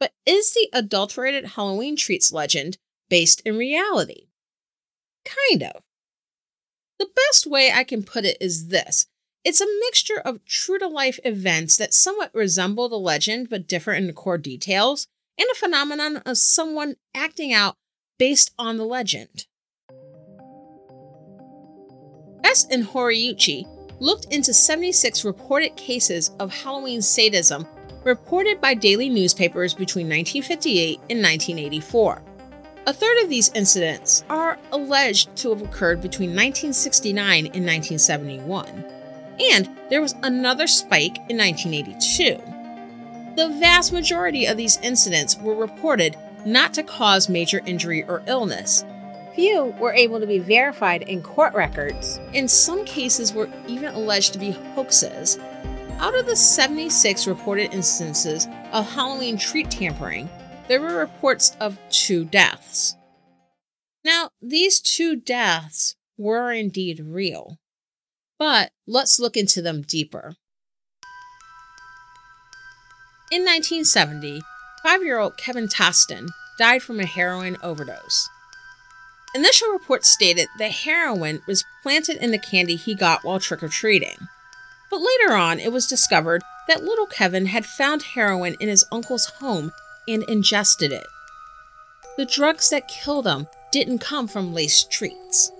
But 0.00 0.12
is 0.24 0.52
the 0.52 0.68
adulterated 0.72 1.44
Halloween 1.46 1.96
treats 1.96 2.32
legend 2.32 2.78
based 3.08 3.42
in 3.44 3.56
reality? 3.56 4.28
Kind 5.24 5.62
of. 5.62 5.82
The 6.98 7.08
best 7.14 7.46
way 7.46 7.70
I 7.72 7.84
can 7.84 8.02
put 8.02 8.24
it 8.24 8.36
is 8.40 8.68
this 8.68 9.06
it's 9.48 9.62
a 9.62 9.78
mixture 9.80 10.20
of 10.26 10.44
true 10.44 10.78
to 10.78 10.86
life 10.86 11.18
events 11.24 11.78
that 11.78 11.94
somewhat 11.94 12.30
resemble 12.34 12.86
the 12.86 12.98
legend 12.98 13.48
but 13.48 13.66
differ 13.66 13.94
in 13.94 14.06
the 14.06 14.12
core 14.12 14.36
details, 14.36 15.06
and 15.38 15.48
a 15.50 15.54
phenomenon 15.54 16.18
of 16.18 16.36
someone 16.36 16.96
acting 17.14 17.50
out 17.50 17.74
based 18.18 18.52
on 18.58 18.76
the 18.76 18.84
legend. 18.84 19.46
S. 22.44 22.66
and 22.70 22.84
Horiuchi 22.84 23.64
looked 24.00 24.26
into 24.30 24.52
76 24.52 25.24
reported 25.24 25.74
cases 25.76 26.30
of 26.38 26.52
Halloween 26.52 27.00
sadism 27.00 27.66
reported 28.04 28.60
by 28.60 28.74
daily 28.74 29.08
newspapers 29.08 29.72
between 29.72 30.08
1958 30.08 30.96
and 31.08 31.22
1984. 31.22 32.22
A 32.86 32.92
third 32.92 33.22
of 33.22 33.30
these 33.30 33.50
incidents 33.54 34.24
are 34.28 34.58
alleged 34.72 35.34
to 35.36 35.48
have 35.48 35.62
occurred 35.62 36.02
between 36.02 36.30
1969 36.36 37.46
and 37.46 37.64
1971, 37.64 38.97
and 39.52 39.68
there 39.90 40.00
was 40.00 40.14
another 40.22 40.66
spike 40.66 41.18
in 41.28 41.38
1982. 41.38 42.36
The 43.36 43.56
vast 43.60 43.92
majority 43.92 44.46
of 44.46 44.56
these 44.56 44.78
incidents 44.82 45.36
were 45.38 45.54
reported 45.54 46.16
not 46.44 46.74
to 46.74 46.82
cause 46.82 47.28
major 47.28 47.60
injury 47.64 48.04
or 48.04 48.22
illness, 48.26 48.84
Few 49.38 49.66
were 49.78 49.92
able 49.92 50.18
to 50.18 50.26
be 50.26 50.40
verified 50.40 51.02
in 51.02 51.22
court 51.22 51.54
records. 51.54 52.18
In 52.32 52.48
some 52.48 52.84
cases, 52.84 53.32
were 53.32 53.48
even 53.68 53.94
alleged 53.94 54.32
to 54.32 54.38
be 54.40 54.50
hoaxes. 54.50 55.38
Out 56.00 56.18
of 56.18 56.26
the 56.26 56.34
76 56.34 57.28
reported 57.28 57.72
instances 57.72 58.48
of 58.72 58.90
Halloween 58.90 59.38
treat 59.38 59.70
tampering, 59.70 60.28
there 60.66 60.80
were 60.80 60.96
reports 60.96 61.56
of 61.60 61.78
two 61.88 62.24
deaths. 62.24 62.96
Now, 64.04 64.30
these 64.42 64.80
two 64.80 65.14
deaths 65.14 65.94
were 66.16 66.50
indeed 66.50 66.98
real, 66.98 67.60
but 68.38 68.70
let's 68.86 69.18
look 69.18 69.36
into 69.36 69.60
them 69.60 69.82
deeper. 69.82 70.36
In 73.30 73.42
1970, 73.42 74.40
five 74.82 75.02
year 75.02 75.18
old 75.18 75.36
Kevin 75.36 75.68
Toston 75.68 76.28
died 76.58 76.82
from 76.82 77.00
a 77.00 77.06
heroin 77.06 77.56
overdose. 77.62 78.28
Initial 79.34 79.68
reports 79.68 80.08
stated 80.08 80.48
that 80.58 80.72
heroin 80.72 81.42
was 81.46 81.64
planted 81.82 82.16
in 82.16 82.30
the 82.30 82.38
candy 82.38 82.76
he 82.76 82.94
got 82.94 83.24
while 83.24 83.38
trick 83.38 83.62
or 83.62 83.68
treating. 83.68 84.16
But 84.90 85.02
later 85.02 85.34
on, 85.34 85.60
it 85.60 85.72
was 85.72 85.86
discovered 85.86 86.42
that 86.66 86.82
little 86.82 87.06
Kevin 87.06 87.46
had 87.46 87.66
found 87.66 88.02
heroin 88.02 88.56
in 88.58 88.68
his 88.68 88.86
uncle's 88.90 89.26
home 89.26 89.72
and 90.06 90.22
ingested 90.24 90.92
it. 90.92 91.06
The 92.16 92.24
drugs 92.24 92.70
that 92.70 92.88
killed 92.88 93.26
him 93.26 93.46
didn't 93.70 93.98
come 93.98 94.26
from 94.26 94.54
laced 94.54 94.90
treats. 94.90 95.52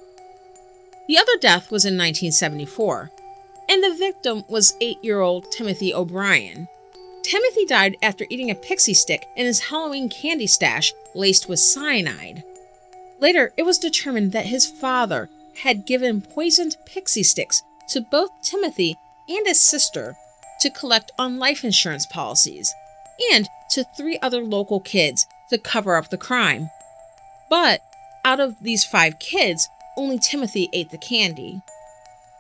The 1.08 1.18
other 1.18 1.38
death 1.40 1.70
was 1.70 1.86
in 1.86 1.94
1974, 1.94 3.10
and 3.66 3.82
the 3.82 3.96
victim 3.98 4.44
was 4.46 4.76
8 4.80 5.02
year 5.02 5.20
old 5.20 5.50
Timothy 5.50 5.92
O'Bryan. 5.92 6.68
Timothy 7.22 7.64
died 7.64 7.96
after 8.02 8.26
eating 8.28 8.50
a 8.50 8.54
pixie 8.54 8.94
stick 8.94 9.26
in 9.34 9.46
his 9.46 9.60
Halloween 9.60 10.10
candy 10.10 10.46
stash 10.46 10.92
laced 11.14 11.48
with 11.48 11.60
cyanide. 11.60 12.44
Later, 13.20 13.52
it 13.56 13.64
was 13.64 13.78
determined 13.78 14.32
that 14.32 14.46
his 14.46 14.66
father 14.66 15.30
had 15.62 15.86
given 15.86 16.20
poisoned 16.20 16.76
pixie 16.86 17.22
sticks 17.22 17.62
to 17.88 18.02
both 18.02 18.30
Timothy 18.42 18.96
and 19.28 19.46
his 19.46 19.60
sister 19.60 20.14
to 20.60 20.70
collect 20.70 21.10
on 21.18 21.38
life 21.38 21.64
insurance 21.64 22.06
policies, 22.06 22.74
and 23.32 23.48
to 23.70 23.84
three 23.96 24.18
other 24.20 24.42
local 24.42 24.80
kids 24.80 25.26
to 25.50 25.58
cover 25.58 25.96
up 25.96 26.10
the 26.10 26.18
crime. 26.18 26.70
But 27.48 27.80
out 28.24 28.40
of 28.40 28.62
these 28.62 28.84
five 28.84 29.18
kids, 29.18 29.68
only 29.98 30.18
Timothy 30.18 30.70
ate 30.72 30.90
the 30.90 30.98
candy. 30.98 31.60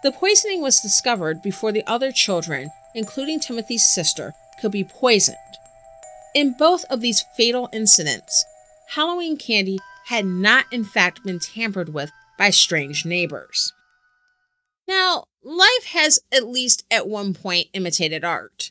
The 0.02 0.12
poisoning 0.12 0.62
was 0.62 0.80
discovered 0.80 1.42
before 1.42 1.72
the 1.72 1.86
other 1.86 2.12
children, 2.12 2.70
including 2.94 3.40
Timothy's 3.40 3.86
sister, 3.86 4.32
could 4.60 4.72
be 4.72 4.84
poisoned. 4.84 5.36
In 6.34 6.54
both 6.56 6.84
of 6.88 7.00
these 7.00 7.24
fatal 7.36 7.68
incidents, 7.72 8.44
Halloween 8.90 9.36
candy 9.36 9.78
had 10.06 10.24
not 10.24 10.66
in 10.72 10.84
fact 10.84 11.24
been 11.24 11.40
tampered 11.40 11.92
with 11.92 12.10
by 12.38 12.50
strange 12.50 13.04
neighbors. 13.04 13.72
Now, 14.86 15.24
life 15.42 15.86
has 15.88 16.20
at 16.32 16.46
least 16.46 16.84
at 16.90 17.08
one 17.08 17.34
point 17.34 17.68
imitated 17.74 18.24
art. 18.24 18.70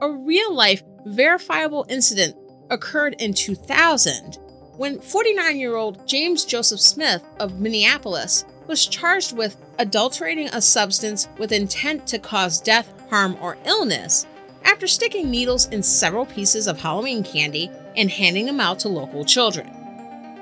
A 0.00 0.10
real 0.10 0.52
life, 0.52 0.82
verifiable 1.06 1.86
incident 1.88 2.36
occurred 2.68 3.14
in 3.18 3.32
2000 3.32 4.38
when 4.76 5.00
49 5.00 5.58
year 5.58 5.76
old 5.76 6.06
James 6.06 6.44
Joseph 6.44 6.80
Smith 6.80 7.22
of 7.40 7.60
Minneapolis 7.60 8.44
was 8.66 8.86
charged 8.86 9.36
with 9.36 9.56
adulterating 9.78 10.48
a 10.52 10.60
substance 10.60 11.28
with 11.38 11.52
intent 11.52 12.06
to 12.08 12.18
cause 12.18 12.60
death, 12.60 12.92
harm, 13.08 13.36
or 13.40 13.56
illness 13.64 14.26
after 14.64 14.86
sticking 14.86 15.30
needles 15.30 15.68
in 15.68 15.82
several 15.82 16.26
pieces 16.26 16.66
of 16.66 16.80
Halloween 16.80 17.22
candy 17.22 17.70
and 17.96 18.10
handing 18.10 18.46
them 18.46 18.60
out 18.60 18.78
to 18.80 18.88
local 18.88 19.24
children. 19.24 19.70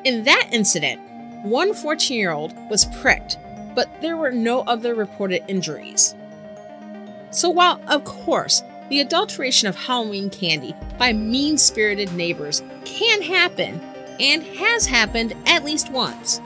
In 0.05 0.25
that 0.25 0.49
incident, 0.51 1.01
one 1.45 1.75
14 1.75 2.19
year 2.19 2.33
old 2.33 2.55
was 2.71 2.87
pricked, 3.01 3.39
but 3.75 4.01
there 4.01 4.17
were 4.17 4.33
no 4.33 4.63
other 4.63 4.95
reported 4.95 5.43
injuries. 5.49 6.15
So, 7.31 7.51
while, 7.51 7.81
of 7.89 8.05
course, 8.05 8.63
the 8.89 9.01
adulteration 9.01 9.69
of 9.69 9.77
Halloween 9.77 10.31
candy 10.31 10.75
by 10.99 11.13
mean 11.13 11.59
spirited 11.59 12.13
neighbors 12.15 12.63
can 12.85 13.23
happen 13.23 13.81
and 14.21 14.43
has 14.43 14.87
happened 14.87 15.35
at 15.47 15.65
least 15.65 15.91
once, 15.91 16.41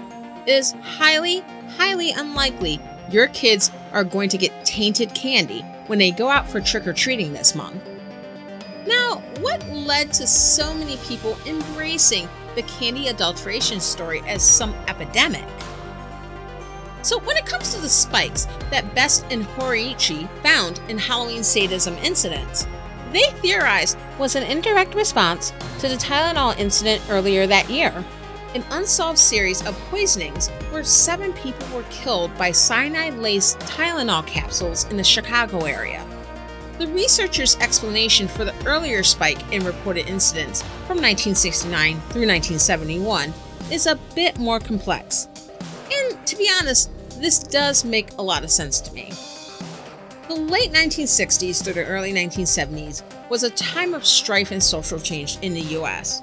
it 0.47 0.53
is 0.53 0.73
highly, 0.83 1.41
highly 1.77 2.13
unlikely 2.13 2.81
your 3.11 3.29
kids 3.29 3.71
are 3.93 4.05
going 4.05 4.29
to 4.29 4.39
get 4.39 4.65
tainted 4.65 5.15
candy 5.15 5.63
when 5.87 5.99
they 5.99 6.11
go 6.11 6.29
out 6.29 6.49
for 6.49 6.61
trick 6.61 6.87
or 6.87 6.93
treating 6.93 7.33
this 7.33 7.55
month. 7.55 7.83
Now, 8.87 9.23
what 9.41 9.67
led 9.69 10.13
to 10.15 10.27
so 10.27 10.75
many 10.75 10.97
people 10.99 11.37
embracing 11.47 12.29
the 12.55 12.63
candy 12.63 13.09
adulteration 13.09 13.81
story 13.81 14.21
as 14.27 14.43
some 14.43 14.75
epidemic. 14.89 15.45
So, 17.03 17.21
when 17.21 17.37
it 17.37 17.47
comes 17.47 17.75
to 17.75 17.81
the 17.81 17.89
spikes 17.89 18.47
that 18.71 18.95
Best 18.95 19.25
and 19.31 19.45
Horiuchi 19.45 20.29
found 20.43 20.81
in 20.89 20.99
Halloween 20.99 21.45
sadism 21.45 21.95
incidents, 21.99 22.67
they 23.13 23.31
theorized 23.41 23.99
was 24.19 24.37
an 24.37 24.43
indirect 24.43 24.95
response 24.95 25.53
to 25.79 25.89
the 25.89 25.97
Tylenol 25.97 26.59
incident 26.59 27.03
earlier 27.09 27.47
that 27.47 27.71
year, 27.71 28.05
an 28.55 28.65
unsolved 28.71 29.19
series 29.19 29.65
of 29.67 29.79
poisonings 29.91 30.49
where 30.71 30.85
seven 30.85 31.33
people 31.35 31.67
were 31.75 31.85
killed 31.91 32.37
by 32.37 32.51
cyanide 32.51 33.15
laced 33.15 33.59
Tylenol 33.61 34.27
capsules 34.27 34.85
in 34.85 34.97
the 34.97 35.05
Chicago 35.05 35.65
area. 35.65 36.05
The 36.79 36.87
researchers' 36.89 37.57
explanation 37.57 38.29
for 38.29 38.45
the 38.45 38.55
earlier 38.67 39.03
spike 39.03 39.53
in 39.53 39.65
reported 39.65 40.07
incidents 40.07 40.63
from 40.87 40.99
1969 40.99 41.95
through 42.11 42.27
1971 42.27 43.33
is 43.71 43.87
a 43.87 43.97
bit 44.15 44.39
more 44.39 44.61
complex. 44.61 45.29
And 45.93 46.27
to 46.27 46.37
be 46.37 46.49
honest, 46.61 46.91
this 47.21 47.41
does 47.41 47.85
make 47.85 48.13
a 48.17 48.23
lot 48.23 48.45
of 48.45 48.51
sense 48.51 48.81
to 48.83 48.95
me. 48.95 49.13
The 50.29 50.35
late 50.35 50.75
1960s 50.75 51.65
through 51.65 51.73
the 51.73 51.87
early 51.87 52.13
1970s 52.13 53.03
was 53.31 53.45
a 53.45 53.51
time 53.51 53.95
of 53.95 54.05
strife 54.05 54.51
and 54.51 54.63
social 54.63 55.01
change 55.01 55.39
in 55.41 55.55
the 55.55 55.63
US. 55.79 56.21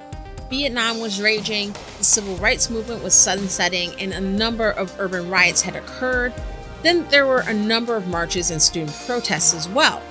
Vietnam 0.48 1.00
was 1.00 1.20
raging, 1.20 1.72
the 1.98 2.04
civil 2.04 2.36
rights 2.36 2.70
movement 2.70 3.04
was 3.04 3.16
sunsetting, 3.16 4.00
and 4.00 4.14
a 4.14 4.22
number 4.22 4.70
of 4.70 4.96
urban 5.00 5.28
riots 5.28 5.64
had 5.64 5.76
occurred. 5.76 6.32
Then 6.84 7.08
there 7.10 7.26
were 7.26 7.40
a 7.48 7.54
number 7.54 7.96
of 7.96 8.08
marches 8.08 8.52
and 8.52 8.62
student 8.62 8.96
protests 9.08 9.56
as 9.56 9.68
well. 9.68 10.04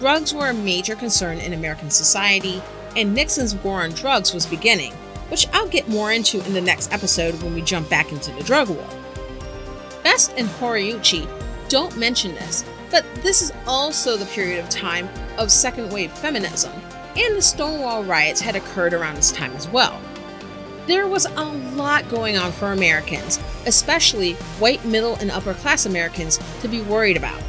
Drugs 0.00 0.34
were 0.34 0.50
a 0.50 0.54
major 0.54 0.94
concern 0.94 1.38
in 1.38 1.54
American 1.54 1.90
society, 1.90 2.60
and 2.94 3.14
Nixon's 3.14 3.54
war 3.54 3.80
on 3.80 3.92
drugs 3.92 4.34
was 4.34 4.44
beginning, 4.44 4.92
which 5.30 5.48
I'll 5.54 5.68
get 5.68 5.88
more 5.88 6.12
into 6.12 6.44
in 6.44 6.52
the 6.52 6.60
next 6.60 6.92
episode 6.92 7.42
when 7.42 7.54
we 7.54 7.62
jump 7.62 7.88
back 7.88 8.12
into 8.12 8.32
the 8.32 8.42
drug 8.42 8.68
war. 8.68 8.86
Best 10.04 10.34
and 10.36 10.46
Horiuchi 10.46 11.26
don't 11.70 11.96
mention 11.96 12.34
this, 12.34 12.66
but 12.90 13.04
this 13.22 13.42
is 13.42 13.52
also 13.66 14.16
the 14.16 14.26
period 14.26 14.62
of 14.62 14.70
time 14.70 15.08
of 15.36 15.50
second 15.50 15.92
wave 15.92 16.12
feminism, 16.12 16.72
and 17.16 17.36
the 17.36 17.42
Stonewall 17.42 18.04
riots 18.04 18.40
had 18.40 18.56
occurred 18.56 18.94
around 18.94 19.16
this 19.16 19.32
time 19.32 19.54
as 19.54 19.68
well. 19.68 20.00
There 20.86 21.06
was 21.06 21.26
a 21.26 21.44
lot 21.44 22.08
going 22.08 22.38
on 22.38 22.52
for 22.52 22.72
Americans, 22.72 23.38
especially 23.66 24.34
white 24.58 24.84
middle 24.84 25.16
and 25.16 25.30
upper 25.30 25.54
class 25.54 25.84
Americans, 25.84 26.38
to 26.62 26.68
be 26.68 26.80
worried 26.80 27.16
about. 27.16 27.42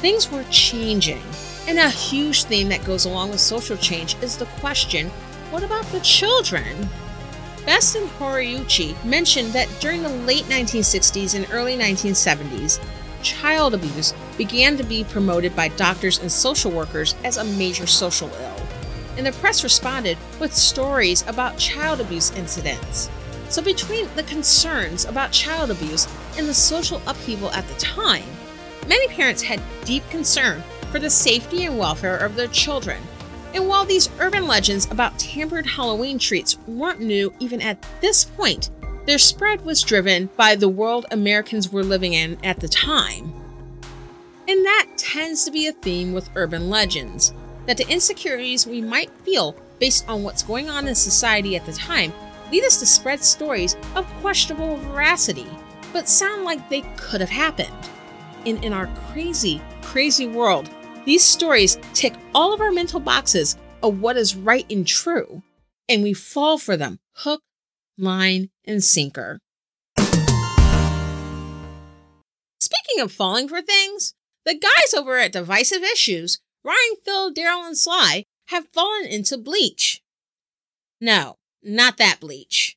Things 0.00 0.30
were 0.30 0.44
changing, 0.50 1.22
and 1.66 1.78
a 1.78 1.90
huge 1.90 2.44
theme 2.44 2.68
that 2.68 2.84
goes 2.84 3.04
along 3.04 3.30
with 3.30 3.40
social 3.40 3.76
change 3.76 4.16
is 4.22 4.36
the 4.36 4.46
question 4.60 5.10
what 5.50 5.64
about 5.64 5.84
the 5.86 5.98
children? 6.00 6.88
Best 7.66 7.96
and 7.96 8.08
Horiuchi 8.08 9.02
mentioned 9.04 9.52
that 9.52 9.68
during 9.80 10.04
the 10.04 10.08
late 10.08 10.44
1960s 10.44 11.34
and 11.34 11.50
early 11.50 11.76
1970s, 11.76 12.80
child 13.22 13.74
abuse 13.74 14.14
began 14.36 14.76
to 14.76 14.84
be 14.84 15.04
promoted 15.04 15.54
by 15.54 15.68
doctors 15.68 16.18
and 16.18 16.30
social 16.30 16.70
workers 16.70 17.14
as 17.24 17.36
a 17.36 17.44
major 17.44 17.86
social 17.86 18.28
ill, 18.28 18.66
and 19.16 19.26
the 19.26 19.32
press 19.32 19.62
responded 19.62 20.16
with 20.38 20.54
stories 20.54 21.26
about 21.26 21.58
child 21.58 22.00
abuse 22.00 22.30
incidents. 22.32 23.10
So, 23.48 23.62
between 23.62 24.08
the 24.14 24.22
concerns 24.22 25.04
about 25.04 25.32
child 25.32 25.70
abuse 25.70 26.06
and 26.38 26.48
the 26.48 26.54
social 26.54 27.02
upheaval 27.06 27.50
at 27.50 27.66
the 27.66 27.74
time, 27.74 28.24
many 28.86 29.08
parents 29.08 29.42
had 29.42 29.60
deep 29.84 30.08
concern 30.10 30.62
for 30.90 30.98
the 30.98 31.10
safety 31.10 31.64
and 31.64 31.78
welfare 31.78 32.16
of 32.16 32.36
their 32.36 32.48
children. 32.48 33.02
And 33.52 33.66
while 33.66 33.84
these 33.84 34.08
urban 34.20 34.46
legends 34.46 34.88
about 34.90 35.18
tampered 35.18 35.66
Halloween 35.66 36.18
treats 36.18 36.58
weren't 36.66 37.00
new 37.00 37.32
even 37.40 37.60
at 37.60 37.84
this 38.00 38.24
point, 38.24 38.70
their 39.06 39.18
spread 39.18 39.64
was 39.64 39.82
driven 39.82 40.28
by 40.36 40.54
the 40.54 40.68
world 40.68 41.06
Americans 41.10 41.72
were 41.72 41.84
living 41.84 42.14
in 42.14 42.38
at 42.44 42.60
the 42.60 42.68
time. 42.68 43.32
And 44.48 44.64
that 44.64 44.88
tends 44.96 45.44
to 45.44 45.50
be 45.50 45.66
a 45.66 45.72
theme 45.72 46.12
with 46.12 46.30
urban 46.34 46.68
legends 46.68 47.32
that 47.66 47.76
the 47.76 47.88
insecurities 47.88 48.66
we 48.66 48.80
might 48.80 49.10
feel 49.24 49.54
based 49.78 50.08
on 50.08 50.22
what's 50.22 50.42
going 50.42 50.68
on 50.68 50.88
in 50.88 50.94
society 50.94 51.56
at 51.56 51.64
the 51.66 51.72
time 51.72 52.12
lead 52.50 52.64
us 52.64 52.80
to 52.80 52.86
spread 52.86 53.22
stories 53.22 53.76
of 53.94 54.06
questionable 54.20 54.76
veracity, 54.76 55.46
but 55.92 56.08
sound 56.08 56.44
like 56.44 56.68
they 56.68 56.82
could 56.96 57.20
have 57.20 57.30
happened. 57.30 57.72
And 58.44 58.62
in 58.64 58.72
our 58.72 58.88
crazy, 59.12 59.62
crazy 59.82 60.26
world, 60.26 60.68
these 61.04 61.24
stories 61.24 61.78
tick 61.94 62.14
all 62.34 62.52
of 62.52 62.60
our 62.60 62.72
mental 62.72 63.00
boxes 63.00 63.56
of 63.82 64.00
what 64.00 64.16
is 64.16 64.36
right 64.36 64.66
and 64.70 64.86
true, 64.86 65.42
and 65.88 66.02
we 66.02 66.12
fall 66.12 66.58
for 66.58 66.76
them 66.76 66.98
hook, 67.12 67.42
line, 68.00 68.50
and 68.64 68.82
sinker. 68.82 69.38
Speaking 72.60 73.00
of 73.00 73.12
falling 73.12 73.48
for 73.48 73.62
things, 73.62 74.14
the 74.44 74.54
guys 74.54 74.94
over 74.96 75.18
at 75.18 75.32
Divisive 75.32 75.82
Issues, 75.82 76.40
Ryan, 76.64 76.96
Phil, 77.04 77.32
Daryl, 77.32 77.66
and 77.66 77.76
Sly, 77.76 78.24
have 78.48 78.68
fallen 78.72 79.06
into 79.06 79.38
Bleach. 79.38 80.02
No, 81.00 81.36
not 81.62 81.96
that 81.98 82.20
Bleach. 82.20 82.76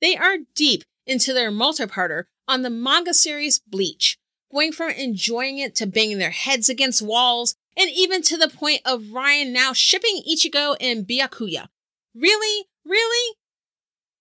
They 0.00 0.16
are 0.16 0.38
deep 0.54 0.84
into 1.06 1.32
their 1.32 1.50
multi-parter 1.50 2.24
on 2.48 2.62
the 2.62 2.70
manga 2.70 3.14
series 3.14 3.60
Bleach, 3.66 4.18
going 4.50 4.72
from 4.72 4.90
enjoying 4.90 5.58
it 5.58 5.74
to 5.76 5.86
banging 5.86 6.18
their 6.18 6.30
heads 6.30 6.68
against 6.68 7.02
walls, 7.02 7.54
and 7.76 7.90
even 7.90 8.22
to 8.22 8.36
the 8.36 8.48
point 8.48 8.80
of 8.84 9.12
Ryan 9.12 9.52
now 9.52 9.72
shipping 9.72 10.22
Ichigo 10.28 10.76
and 10.80 11.06
Byakuya. 11.06 11.68
Really? 12.14 12.66
Really? 12.84 13.36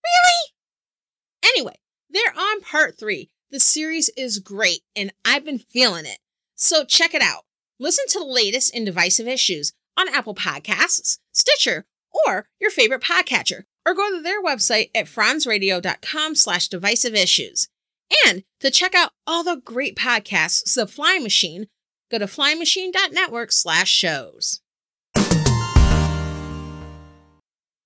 Really? 0.03 1.51
Anyway, 1.55 1.75
they're 2.09 2.33
on 2.37 2.61
part 2.61 2.97
three. 2.97 3.29
The 3.51 3.59
series 3.59 4.09
is 4.17 4.39
great, 4.39 4.81
and 4.95 5.11
I've 5.25 5.45
been 5.45 5.59
feeling 5.59 6.05
it. 6.05 6.19
So 6.55 6.85
check 6.85 7.13
it 7.13 7.21
out. 7.21 7.43
Listen 7.79 8.05
to 8.09 8.19
the 8.19 8.25
latest 8.25 8.73
in 8.75 8.85
divisive 8.85 9.27
issues 9.27 9.73
on 9.97 10.07
Apple 10.07 10.35
Podcasts, 10.35 11.19
Stitcher, 11.31 11.85
or 12.25 12.47
your 12.59 12.71
favorite 12.71 13.01
podcatcher, 13.01 13.63
or 13.85 13.93
go 13.93 14.09
to 14.09 14.21
their 14.21 14.41
website 14.41 14.89
at 14.95 15.07
franzradio.com 15.07 16.35
slash 16.35 16.67
divisive 16.67 17.15
issues. 17.15 17.67
And 18.27 18.43
to 18.59 18.69
check 18.71 18.93
out 18.93 19.11
all 19.25 19.43
the 19.43 19.61
great 19.63 19.95
podcasts, 19.95 20.73
The 20.73 20.85
Flying 20.85 21.23
Machine, 21.23 21.67
go 22.11 22.19
to 22.19 22.25
flyingmachine.network 22.25 23.51
slash 23.51 23.89
shows. 23.89 24.61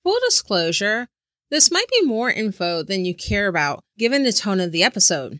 Full 0.03 0.19
disclosure, 0.25 1.07
this 1.51 1.71
might 1.71 1.87
be 1.89 2.05
more 2.05 2.31
info 2.31 2.83
than 2.83 3.05
you 3.05 3.15
care 3.15 3.47
about 3.47 3.83
given 3.97 4.23
the 4.23 4.33
tone 4.33 4.59
of 4.59 4.71
the 4.71 4.83
episode. 4.83 5.39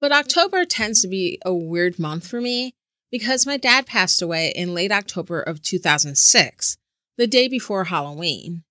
But 0.00 0.12
October 0.12 0.64
tends 0.64 1.02
to 1.02 1.08
be 1.08 1.38
a 1.44 1.54
weird 1.54 1.98
month 1.98 2.26
for 2.26 2.40
me 2.40 2.74
because 3.10 3.46
my 3.46 3.56
dad 3.56 3.86
passed 3.86 4.20
away 4.20 4.52
in 4.54 4.74
late 4.74 4.92
October 4.92 5.40
of 5.40 5.62
2006, 5.62 6.76
the 7.16 7.26
day 7.26 7.48
before 7.48 7.84
Halloween. 7.84 8.64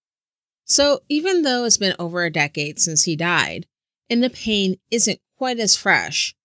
So 0.65 0.99
even 1.09 1.43
though 1.43 1.65
it's 1.65 1.77
been 1.77 1.95
over 1.99 2.23
a 2.23 2.31
decade 2.31 2.79
since 2.79 3.03
he 3.03 3.15
died, 3.15 3.67
and 4.09 4.23
the 4.23 4.29
pain 4.29 4.77
isn't 4.91 5.19
quite 5.37 5.59
as 5.59 5.75
fresh, 5.75 6.35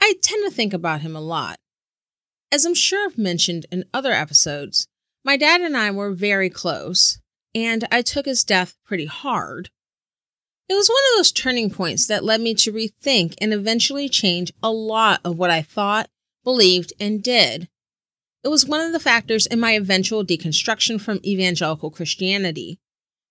I 0.00 0.14
tend 0.22 0.44
to 0.44 0.54
think 0.54 0.72
about 0.72 1.00
him 1.00 1.16
a 1.16 1.20
lot. 1.20 1.58
As 2.52 2.64
I'm 2.64 2.74
sure 2.74 3.06
I've 3.06 3.18
mentioned 3.18 3.66
in 3.72 3.84
other 3.92 4.12
episodes, 4.12 4.86
my 5.24 5.36
dad 5.36 5.60
and 5.60 5.76
I 5.76 5.90
were 5.90 6.12
very 6.12 6.48
close, 6.48 7.18
and 7.56 7.88
I 7.90 8.02
took 8.02 8.26
his 8.26 8.44
death 8.44 8.76
pretty 8.84 9.06
hard. 9.06 9.70
It 10.68 10.74
was 10.74 10.88
one 10.88 11.02
of 11.12 11.18
those 11.18 11.32
turning 11.32 11.70
points 11.70 12.06
that 12.06 12.22
led 12.22 12.42
me 12.42 12.54
to 12.56 12.72
rethink 12.72 13.34
and 13.40 13.54
eventually 13.54 14.10
change 14.10 14.52
a 14.62 14.70
lot 14.70 15.20
of 15.24 15.38
what 15.38 15.50
I 15.50 15.62
thought, 15.62 16.10
believed, 16.44 16.92
and 17.00 17.22
did. 17.22 17.68
It 18.44 18.48
was 18.48 18.66
one 18.66 18.82
of 18.82 18.92
the 18.92 19.00
factors 19.00 19.46
in 19.46 19.58
my 19.58 19.72
eventual 19.72 20.22
deconstruction 20.22 21.00
from 21.00 21.20
evangelical 21.24 21.90
Christianity. 21.90 22.78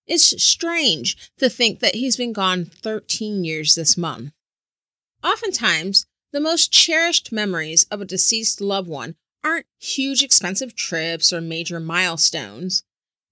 It's 0.08 0.42
strange 0.42 1.30
to 1.38 1.48
think 1.48 1.78
that 1.78 1.94
he's 1.94 2.16
been 2.16 2.32
gone 2.32 2.64
13 2.64 3.44
years 3.44 3.76
this 3.76 3.96
month. 3.96 4.32
Oftentimes, 5.22 6.06
the 6.32 6.40
most 6.40 6.72
cherished 6.72 7.30
memories 7.30 7.84
of 7.92 8.00
a 8.00 8.04
deceased 8.04 8.60
loved 8.60 8.88
one 8.88 9.14
aren't 9.44 9.66
huge 9.78 10.24
expensive 10.24 10.74
trips 10.74 11.32
or 11.32 11.40
major 11.40 11.78
milestones. 11.78 12.82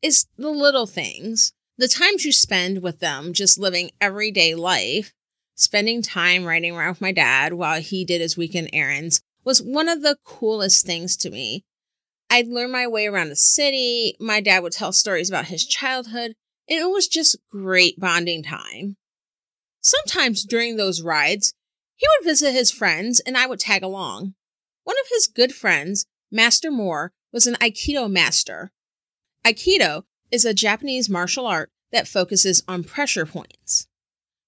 It's 0.04 0.26
the 0.36 0.50
little 0.50 0.86
things, 0.86 1.54
the 1.78 1.88
times 1.88 2.26
you 2.26 2.32
spend 2.32 2.82
with 2.82 3.00
them 3.00 3.32
just 3.32 3.58
living 3.58 3.90
everyday 4.02 4.54
life, 4.54 5.14
spending 5.54 6.02
time 6.02 6.44
riding 6.44 6.76
around 6.76 6.90
with 6.90 7.00
my 7.00 7.10
dad 7.10 7.54
while 7.54 7.80
he 7.80 8.04
did 8.04 8.20
his 8.20 8.36
weekend 8.36 8.68
errands 8.74 9.22
was 9.44 9.62
one 9.62 9.88
of 9.88 10.02
the 10.02 10.18
coolest 10.22 10.84
things 10.84 11.16
to 11.16 11.30
me. 11.30 11.64
I'd 12.28 12.48
learn 12.48 12.70
my 12.70 12.86
way 12.86 13.06
around 13.06 13.30
the 13.30 13.34
city. 13.34 14.14
My 14.20 14.42
dad 14.42 14.62
would 14.62 14.74
tell 14.74 14.92
stories 14.92 15.30
about 15.30 15.46
his 15.46 15.64
childhood, 15.64 16.34
and 16.68 16.80
it 16.80 16.90
was 16.90 17.08
just 17.08 17.38
great 17.50 17.98
bonding 17.98 18.42
time. 18.42 18.98
Sometimes 19.80 20.44
during 20.44 20.76
those 20.76 21.00
rides, 21.00 21.54
he 21.96 22.06
would 22.18 22.28
visit 22.28 22.52
his 22.52 22.70
friends 22.70 23.20
and 23.20 23.38
I 23.38 23.46
would 23.46 23.60
tag 23.60 23.82
along. 23.82 24.34
One 24.82 24.96
of 24.98 25.08
his 25.10 25.26
good 25.28 25.54
friends, 25.54 26.04
Master 26.30 26.70
Moore, 26.70 27.12
was 27.32 27.46
an 27.46 27.54
Aikido 27.54 28.10
master. 28.12 28.70
Aikido 29.46 30.04
is 30.30 30.46
a 30.46 30.54
Japanese 30.54 31.10
martial 31.10 31.46
art 31.46 31.70
that 31.92 32.08
focuses 32.08 32.62
on 32.66 32.82
pressure 32.82 33.26
points. 33.26 33.86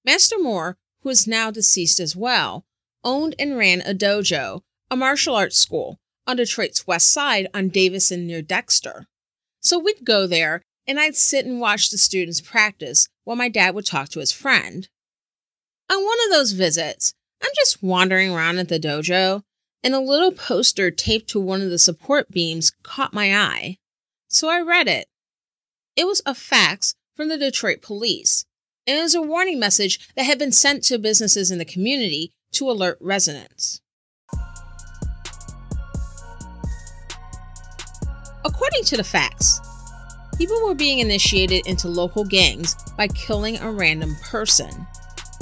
Master 0.04 0.38
Moore, 0.38 0.78
who 1.02 1.10
is 1.10 1.26
now 1.26 1.50
deceased 1.50 2.00
as 2.00 2.16
well, 2.16 2.64
owned 3.04 3.34
and 3.38 3.58
ran 3.58 3.82
a 3.82 3.92
dojo, 3.92 4.62
a 4.90 4.96
martial 4.96 5.34
arts 5.34 5.58
school, 5.58 5.98
on 6.26 6.36
Detroit's 6.36 6.86
west 6.86 7.12
side 7.12 7.46
on 7.52 7.68
Davison 7.68 8.26
near 8.26 8.40
Dexter. 8.40 9.06
So 9.60 9.78
we'd 9.78 10.04
go 10.04 10.26
there 10.26 10.62
and 10.86 10.98
I'd 10.98 11.16
sit 11.16 11.44
and 11.44 11.60
watch 11.60 11.90
the 11.90 11.98
students 11.98 12.40
practice 12.40 13.08
while 13.24 13.36
my 13.36 13.48
dad 13.48 13.74
would 13.74 13.86
talk 13.86 14.08
to 14.10 14.20
his 14.20 14.32
friend. 14.32 14.88
On 15.90 16.02
one 16.02 16.18
of 16.24 16.32
those 16.32 16.52
visits, 16.52 17.12
I'm 17.42 17.50
just 17.56 17.82
wandering 17.82 18.32
around 18.32 18.58
at 18.58 18.68
the 18.68 18.80
dojo, 18.80 19.42
and 19.82 19.94
a 19.94 20.00
little 20.00 20.32
poster 20.32 20.90
taped 20.90 21.28
to 21.30 21.40
one 21.40 21.60
of 21.60 21.70
the 21.70 21.78
support 21.78 22.30
beams 22.30 22.72
caught 22.82 23.12
my 23.12 23.36
eye. 23.36 23.78
So 24.36 24.50
I 24.50 24.60
read 24.60 24.86
it. 24.86 25.06
It 25.96 26.06
was 26.06 26.20
a 26.26 26.34
fax 26.34 26.94
from 27.14 27.30
the 27.30 27.38
Detroit 27.38 27.80
police, 27.80 28.44
it 28.86 29.00
was 29.00 29.14
a 29.14 29.22
warning 29.22 29.58
message 29.58 30.10
that 30.14 30.24
had 30.24 30.38
been 30.38 30.52
sent 30.52 30.82
to 30.84 30.98
businesses 30.98 31.50
in 31.50 31.56
the 31.56 31.64
community 31.64 32.32
to 32.52 32.70
alert 32.70 32.98
residents. 33.00 33.80
According 38.44 38.84
to 38.84 38.98
the 38.98 39.04
facts, 39.04 39.58
people 40.36 40.62
were 40.66 40.74
being 40.74 40.98
initiated 40.98 41.66
into 41.66 41.88
local 41.88 42.26
gangs 42.26 42.76
by 42.94 43.08
killing 43.08 43.58
a 43.60 43.72
random 43.72 44.16
person. 44.22 44.86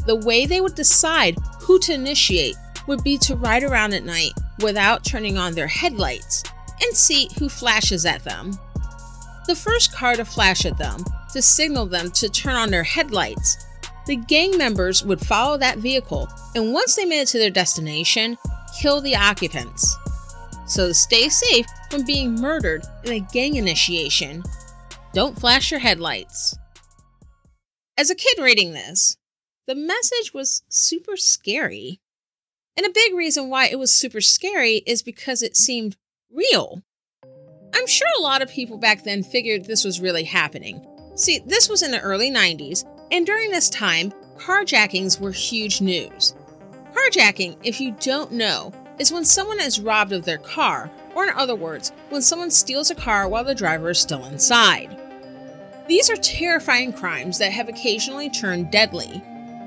The 0.06 0.22
way 0.24 0.46
they 0.46 0.60
would 0.60 0.76
decide 0.76 1.34
who 1.62 1.80
to 1.80 1.94
initiate 1.94 2.54
would 2.86 3.02
be 3.02 3.18
to 3.18 3.34
ride 3.34 3.64
around 3.64 3.92
at 3.92 4.04
night 4.04 4.34
without 4.60 5.04
turning 5.04 5.36
on 5.36 5.54
their 5.54 5.66
headlights 5.66 6.44
and 6.80 6.96
see 6.96 7.28
who 7.40 7.48
flashes 7.48 8.06
at 8.06 8.22
them. 8.22 8.56
The 9.46 9.54
first 9.54 9.92
car 9.92 10.14
to 10.14 10.24
flash 10.24 10.64
at 10.64 10.78
them 10.78 11.04
to 11.32 11.42
signal 11.42 11.86
them 11.86 12.10
to 12.12 12.28
turn 12.28 12.54
on 12.54 12.70
their 12.70 12.84
headlights. 12.84 13.66
The 14.06 14.16
gang 14.16 14.56
members 14.56 15.04
would 15.04 15.20
follow 15.20 15.58
that 15.58 15.78
vehicle 15.78 16.28
and 16.54 16.72
once 16.72 16.94
they 16.94 17.04
made 17.04 17.22
it 17.22 17.28
to 17.28 17.38
their 17.38 17.50
destination, 17.50 18.38
kill 18.80 19.00
the 19.00 19.16
occupants. 19.16 19.96
So 20.66 20.88
to 20.88 20.94
stay 20.94 21.28
safe 21.28 21.66
from 21.90 22.04
being 22.04 22.34
murdered 22.36 22.84
in 23.04 23.12
a 23.12 23.20
gang 23.32 23.56
initiation, 23.56 24.42
don't 25.12 25.38
flash 25.38 25.70
your 25.70 25.80
headlights. 25.80 26.56
As 27.98 28.10
a 28.10 28.14
kid 28.14 28.38
reading 28.40 28.72
this, 28.72 29.16
the 29.66 29.74
message 29.74 30.32
was 30.32 30.62
super 30.68 31.16
scary. 31.16 32.00
And 32.76 32.86
a 32.86 32.90
big 32.90 33.14
reason 33.14 33.48
why 33.48 33.66
it 33.68 33.78
was 33.78 33.92
super 33.92 34.20
scary 34.20 34.82
is 34.86 35.02
because 35.02 35.42
it 35.42 35.56
seemed 35.56 35.96
real. 36.30 36.82
I'm 37.74 37.86
sure 37.86 38.06
a 38.18 38.22
lot 38.22 38.40
of 38.40 38.50
people 38.50 38.78
back 38.78 39.02
then 39.02 39.22
figured 39.22 39.64
this 39.64 39.84
was 39.84 40.00
really 40.00 40.24
happening. 40.24 40.86
See, 41.16 41.40
this 41.44 41.68
was 41.68 41.82
in 41.82 41.90
the 41.90 42.00
early 42.00 42.30
90s, 42.30 42.84
and 43.10 43.26
during 43.26 43.50
this 43.50 43.68
time, 43.68 44.12
carjackings 44.38 45.20
were 45.20 45.32
huge 45.32 45.80
news. 45.80 46.34
Carjacking, 46.92 47.56
if 47.64 47.80
you 47.80 47.96
don't 48.00 48.32
know, 48.32 48.72
is 48.98 49.12
when 49.12 49.24
someone 49.24 49.60
is 49.60 49.80
robbed 49.80 50.12
of 50.12 50.24
their 50.24 50.38
car, 50.38 50.90
or 51.14 51.24
in 51.24 51.30
other 51.30 51.56
words, 51.56 51.92
when 52.10 52.22
someone 52.22 52.50
steals 52.50 52.90
a 52.90 52.94
car 52.94 53.28
while 53.28 53.44
the 53.44 53.54
driver 53.54 53.90
is 53.90 53.98
still 53.98 54.24
inside. 54.26 54.96
These 55.88 56.10
are 56.10 56.16
terrifying 56.16 56.92
crimes 56.92 57.38
that 57.38 57.52
have 57.52 57.68
occasionally 57.68 58.30
turned 58.30 58.70
deadly. 58.70 59.18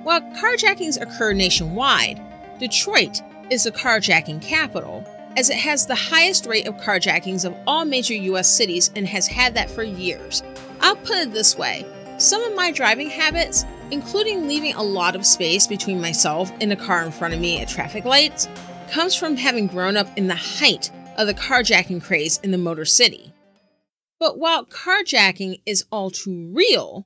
While 0.03 0.21
carjackings 0.21 1.01
occur 1.01 1.33
nationwide, 1.33 2.21
Detroit 2.59 3.21
is 3.49 3.65
the 3.65 3.71
carjacking 3.71 4.41
capital, 4.41 5.05
as 5.37 5.51
it 5.51 5.57
has 5.57 5.85
the 5.85 5.95
highest 5.95 6.47
rate 6.47 6.67
of 6.67 6.75
carjackings 6.77 7.45
of 7.45 7.55
all 7.67 7.85
major 7.85 8.15
US 8.15 8.49
cities 8.49 8.91
and 8.95 9.07
has 9.07 9.27
had 9.27 9.53
that 9.53 9.69
for 9.69 9.83
years. 9.83 10.43
I'll 10.81 10.95
put 10.95 11.17
it 11.17 11.31
this 11.31 11.57
way 11.57 11.85
some 12.17 12.41
of 12.41 12.55
my 12.55 12.71
driving 12.71 13.11
habits, 13.11 13.63
including 13.91 14.47
leaving 14.47 14.73
a 14.73 14.81
lot 14.81 15.15
of 15.15 15.23
space 15.23 15.67
between 15.67 16.01
myself 16.01 16.51
and 16.59 16.71
the 16.71 16.75
car 16.75 17.03
in 17.03 17.11
front 17.11 17.35
of 17.35 17.39
me 17.39 17.61
at 17.61 17.69
traffic 17.69 18.05
lights, 18.05 18.49
comes 18.89 19.13
from 19.13 19.37
having 19.37 19.67
grown 19.67 19.95
up 19.95 20.07
in 20.17 20.27
the 20.27 20.35
height 20.35 20.89
of 21.17 21.27
the 21.27 21.35
carjacking 21.35 22.01
craze 22.01 22.39
in 22.39 22.49
the 22.49 22.57
Motor 22.57 22.85
City. 22.85 23.33
But 24.19 24.39
while 24.39 24.65
carjacking 24.65 25.61
is 25.67 25.85
all 25.91 26.09
too 26.09 26.51
real, 26.51 27.05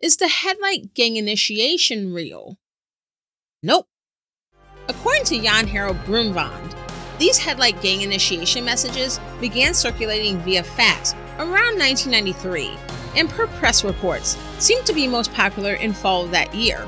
is 0.00 0.16
the 0.16 0.26
headlight 0.26 0.94
gang 0.94 1.16
initiation 1.16 2.12
real? 2.12 2.56
Nope. 3.62 3.86
According 4.88 5.24
to 5.26 5.40
Jan 5.40 5.68
Harold 5.68 6.04
Brunvand, 6.04 6.74
these 7.20 7.36
headlight 7.36 7.80
gang 7.82 8.00
initiation 8.00 8.64
messages 8.64 9.20
began 9.42 9.74
circulating 9.74 10.38
via 10.38 10.62
fax 10.62 11.12
around 11.36 11.78
1993 11.78 12.70
and 13.14 13.28
per 13.28 13.46
press 13.46 13.84
reports 13.84 14.38
seemed 14.58 14.86
to 14.86 14.94
be 14.94 15.06
most 15.06 15.30
popular 15.34 15.74
in 15.74 15.92
fall 15.92 16.24
of 16.24 16.30
that 16.30 16.54
year. 16.54 16.86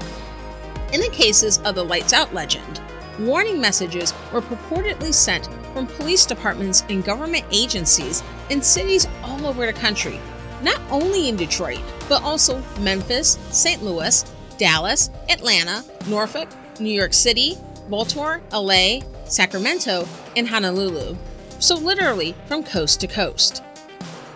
In 0.95 1.03
the 1.03 1.11
cases 1.11 1.59
of 1.61 1.75
the 1.75 1.85
Lights 1.85 2.15
Out 2.15 2.33
legend, 2.33 2.81
warning 3.21 3.61
messages 3.61 4.15
were 4.33 4.41
purportedly 4.41 5.13
sent 5.13 5.51
from 5.75 5.87
police 5.87 6.25
departments 6.25 6.83
and 6.89 7.05
government 7.05 7.45
agencies 7.53 8.23
in 8.49 8.63
cities 8.63 9.07
all 9.23 9.47
over 9.47 9.67
the 9.67 9.73
country, 9.75 10.19
not 10.63 10.81
only 10.91 11.29
in 11.29 11.37
Detroit, 11.37 11.81
but 12.09 12.23
also 12.23 12.63
Memphis, 12.81 13.39
St. 13.51 13.83
Louis, 13.83 14.25
Dallas, 14.57 15.11
Atlanta, 15.29 15.85
Norfolk, 16.09 16.49
New 16.81 16.93
York 16.93 17.13
City, 17.13 17.59
Baltimore, 17.91 18.41
LA, 18.51 19.01
Sacramento, 19.33 20.07
and 20.37 20.47
Honolulu. 20.47 21.17
So, 21.59 21.77
literally 21.77 22.35
from 22.47 22.63
coast 22.63 23.01
to 23.01 23.07
coast. 23.07 23.63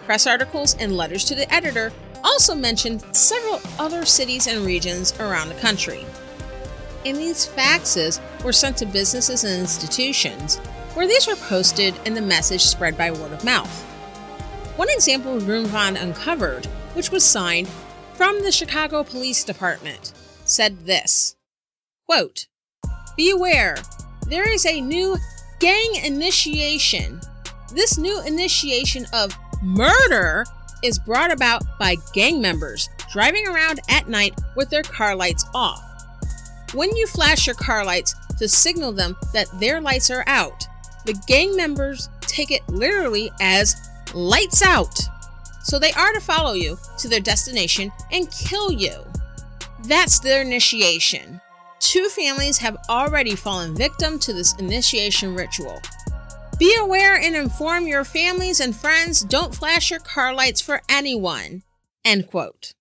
Press 0.06 0.26
articles 0.26 0.74
and 0.78 0.96
letters 0.96 1.24
to 1.26 1.34
the 1.34 1.52
editor 1.52 1.92
also 2.24 2.54
mentioned 2.54 3.04
several 3.14 3.60
other 3.78 4.06
cities 4.06 4.46
and 4.46 4.64
regions 4.64 5.12
around 5.20 5.48
the 5.48 5.54
country. 5.56 6.06
And 7.04 7.16
these 7.18 7.46
faxes 7.46 8.20
were 8.42 8.52
sent 8.52 8.78
to 8.78 8.86
businesses 8.86 9.44
and 9.44 9.60
institutions, 9.60 10.56
where 10.94 11.06
these 11.06 11.26
were 11.26 11.36
posted 11.36 11.94
and 12.06 12.16
the 12.16 12.22
message 12.22 12.62
spread 12.62 12.96
by 12.96 13.10
word 13.10 13.32
of 13.32 13.44
mouth. 13.44 13.82
One 14.76 14.88
example 14.90 15.38
Brunvand 15.40 15.98
uncovered, 15.98 16.66
which 16.94 17.10
was 17.10 17.22
signed 17.22 17.68
from 18.14 18.42
the 18.42 18.52
Chicago 18.52 19.04
Police 19.04 19.44
Department, 19.44 20.12
said 20.46 20.86
this 20.86 21.36
quote, 22.06 22.46
Be 23.16 23.30
aware, 23.30 23.76
there 24.28 24.48
is 24.48 24.66
a 24.66 24.80
new 24.80 25.16
gang 25.60 25.94
initiation. 26.04 27.20
This 27.72 27.98
new 27.98 28.20
initiation 28.24 29.06
of 29.12 29.32
murder 29.62 30.44
is 30.82 30.98
brought 30.98 31.32
about 31.32 31.62
by 31.78 31.96
gang 32.12 32.40
members 32.40 32.88
driving 33.12 33.46
around 33.46 33.80
at 33.88 34.08
night 34.08 34.38
with 34.56 34.68
their 34.68 34.82
car 34.82 35.14
lights 35.16 35.44
off. 35.54 35.82
When 36.74 36.94
you 36.96 37.06
flash 37.06 37.46
your 37.46 37.56
car 37.56 37.84
lights 37.84 38.14
to 38.38 38.48
signal 38.48 38.92
them 38.92 39.16
that 39.32 39.48
their 39.58 39.80
lights 39.80 40.10
are 40.10 40.24
out, 40.26 40.66
the 41.06 41.20
gang 41.26 41.56
members 41.56 42.08
take 42.20 42.50
it 42.50 42.68
literally 42.68 43.30
as 43.40 43.74
lights 44.12 44.62
out. 44.62 44.98
So 45.62 45.78
they 45.78 45.92
are 45.92 46.12
to 46.12 46.20
follow 46.20 46.52
you 46.52 46.78
to 46.98 47.08
their 47.08 47.20
destination 47.20 47.90
and 48.12 48.30
kill 48.30 48.70
you. 48.70 49.04
That's 49.84 50.18
their 50.18 50.42
initiation. 50.42 51.40
Two 51.80 52.08
families 52.08 52.58
have 52.58 52.76
already 52.88 53.34
fallen 53.34 53.76
victim 53.76 54.18
to 54.20 54.32
this 54.32 54.54
initiation 54.56 55.34
ritual. 55.34 55.80
Be 56.58 56.74
aware 56.80 57.16
and 57.16 57.36
inform 57.36 57.86
your 57.86 58.04
families 58.04 58.60
and 58.60 58.74
friends. 58.74 59.20
Don't 59.20 59.54
flash 59.54 59.90
your 59.90 60.00
car 60.00 60.34
lights 60.34 60.60
for 60.60 60.80
anyone. 60.88 61.62
End 62.04 62.28
quote. 62.28 62.72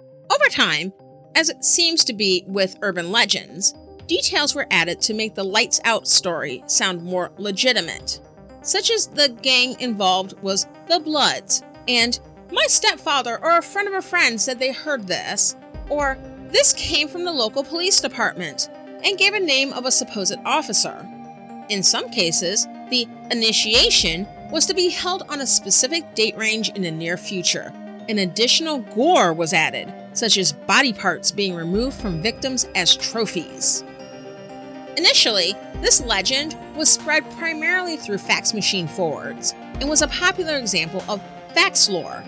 Over 0.00 0.48
time, 0.50 0.92
as 1.34 1.50
it 1.50 1.64
seems 1.64 2.04
to 2.04 2.14
be 2.14 2.44
with 2.46 2.78
urban 2.80 3.12
legends, 3.12 3.74
details 4.06 4.54
were 4.54 4.66
added 4.70 5.00
to 5.02 5.14
make 5.14 5.34
the 5.34 5.44
lights 5.44 5.80
out 5.84 6.08
story 6.08 6.62
sound 6.66 7.02
more 7.02 7.32
legitimate, 7.36 8.20
such 8.62 8.90
as 8.90 9.08
the 9.08 9.28
gang 9.42 9.78
involved 9.80 10.40
was 10.42 10.66
the 10.88 11.00
Bloods, 11.00 11.62
and 11.88 12.18
my 12.50 12.64
stepfather 12.66 13.42
or 13.42 13.58
a 13.58 13.62
friend 13.62 13.88
of 13.88 13.94
a 13.94 14.02
friend 14.02 14.40
said 14.40 14.58
they 14.58 14.72
heard 14.72 15.06
this, 15.06 15.56
or 15.88 16.16
this 16.52 16.72
came 16.74 17.08
from 17.08 17.24
the 17.24 17.32
local 17.32 17.64
police 17.64 18.00
department, 18.00 18.68
and 19.04 19.18
gave 19.18 19.34
a 19.34 19.40
name 19.40 19.72
of 19.72 19.84
a 19.84 19.90
supposed 19.90 20.36
officer. 20.44 21.06
In 21.68 21.82
some 21.82 22.08
cases, 22.10 22.68
the 22.90 23.08
initiation 23.30 24.28
was 24.50 24.66
to 24.66 24.74
be 24.74 24.90
held 24.90 25.24
on 25.28 25.40
a 25.40 25.46
specific 25.46 26.14
date 26.14 26.36
range 26.36 26.68
in 26.70 26.82
the 26.82 26.90
near 26.90 27.16
future. 27.16 27.72
An 28.08 28.18
additional 28.18 28.80
gore 28.80 29.32
was 29.32 29.52
added, 29.52 29.92
such 30.12 30.36
as 30.36 30.52
body 30.52 30.92
parts 30.92 31.30
being 31.30 31.54
removed 31.54 31.98
from 31.98 32.22
victims 32.22 32.68
as 32.74 32.94
trophies. 32.94 33.82
Initially, 34.96 35.54
this 35.80 36.02
legend 36.02 36.56
was 36.76 36.90
spread 36.90 37.28
primarily 37.32 37.96
through 37.96 38.18
fax 38.18 38.52
machine 38.52 38.86
forwards 38.86 39.54
and 39.80 39.88
was 39.88 40.02
a 40.02 40.08
popular 40.08 40.58
example 40.58 41.02
of 41.08 41.22
fax 41.54 41.88
lore. 41.88 42.22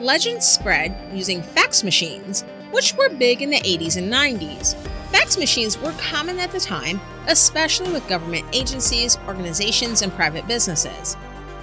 Legends 0.00 0.46
spread 0.46 0.96
using 1.12 1.42
fax 1.42 1.84
machines, 1.84 2.44
which 2.70 2.94
were 2.94 3.08
big 3.08 3.42
in 3.42 3.50
the 3.50 3.60
80s 3.60 3.96
and 3.96 4.12
90s. 4.12 4.74
Fax 5.10 5.38
machines 5.38 5.78
were 5.78 5.92
common 5.92 6.38
at 6.38 6.50
the 6.50 6.60
time, 6.60 7.00
especially 7.26 7.90
with 7.92 8.08
government 8.08 8.46
agencies, 8.52 9.18
organizations, 9.26 10.02
and 10.02 10.12
private 10.12 10.46
businesses. 10.46 11.16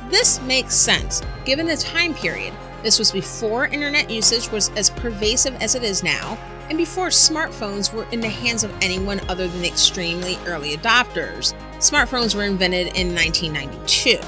This 0.09 0.39
makes 0.41 0.75
sense 0.75 1.21
given 1.45 1.65
the 1.67 1.77
time 1.77 2.13
period. 2.13 2.53
This 2.83 2.99
was 2.99 3.11
before 3.11 3.65
internet 3.65 4.09
usage 4.09 4.51
was 4.51 4.69
as 4.77 4.91
pervasive 4.91 5.55
as 5.61 5.73
it 5.73 5.83
is 5.83 6.03
now, 6.03 6.37
and 6.69 6.77
before 6.77 7.07
smartphones 7.07 7.93
were 7.93 8.07
in 8.11 8.19
the 8.19 8.29
hands 8.29 8.63
of 8.63 8.73
anyone 8.81 9.19
other 9.29 9.47
than 9.47 9.65
extremely 9.65 10.37
early 10.45 10.75
adopters. 10.77 11.53
Smartphones 11.77 12.35
were 12.35 12.43
invented 12.43 12.87
in 12.95 13.13
1992. 13.15 14.19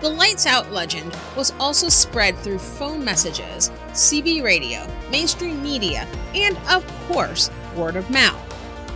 The 0.00 0.10
Lights 0.10 0.44
Out 0.44 0.72
legend 0.72 1.16
was 1.36 1.54
also 1.58 1.88
spread 1.88 2.36
through 2.36 2.58
phone 2.58 3.02
messages, 3.02 3.70
CB 3.92 4.42
radio, 4.42 4.86
mainstream 5.10 5.62
media, 5.62 6.06
and, 6.34 6.58
of 6.68 6.86
course, 7.08 7.50
word 7.74 7.96
of 7.96 8.10
mouth. 8.10 8.42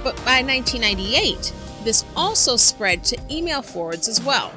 But 0.04 0.14
by 0.26 0.42
1998, 0.42 1.54
this 1.84 2.04
also 2.14 2.56
spread 2.56 3.02
to 3.04 3.18
email 3.30 3.62
forwards 3.62 4.08
as 4.08 4.22
well. 4.22 4.52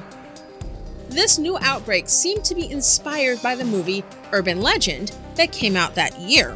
This 1.08 1.38
new 1.38 1.56
outbreak 1.62 2.10
seemed 2.10 2.44
to 2.44 2.54
be 2.54 2.70
inspired 2.70 3.40
by 3.40 3.54
the 3.54 3.64
movie 3.64 4.04
Urban 4.30 4.60
Legend 4.60 5.16
that 5.36 5.50
came 5.50 5.76
out 5.76 5.94
that 5.94 6.18
year. 6.20 6.50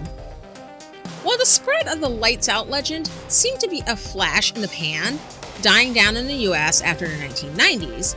While 1.22 1.38
the 1.38 1.46
spread 1.46 1.88
of 1.88 2.02
the 2.02 2.10
lights 2.10 2.50
out 2.50 2.68
legend 2.68 3.10
seemed 3.28 3.60
to 3.60 3.68
be 3.68 3.82
a 3.86 3.96
flash 3.96 4.54
in 4.54 4.60
the 4.60 4.68
pan, 4.68 5.18
dying 5.62 5.94
down 5.94 6.16
in 6.18 6.26
the 6.26 6.46
US 6.48 6.82
after 6.82 7.08
the 7.08 7.14
1990s, 7.14 8.14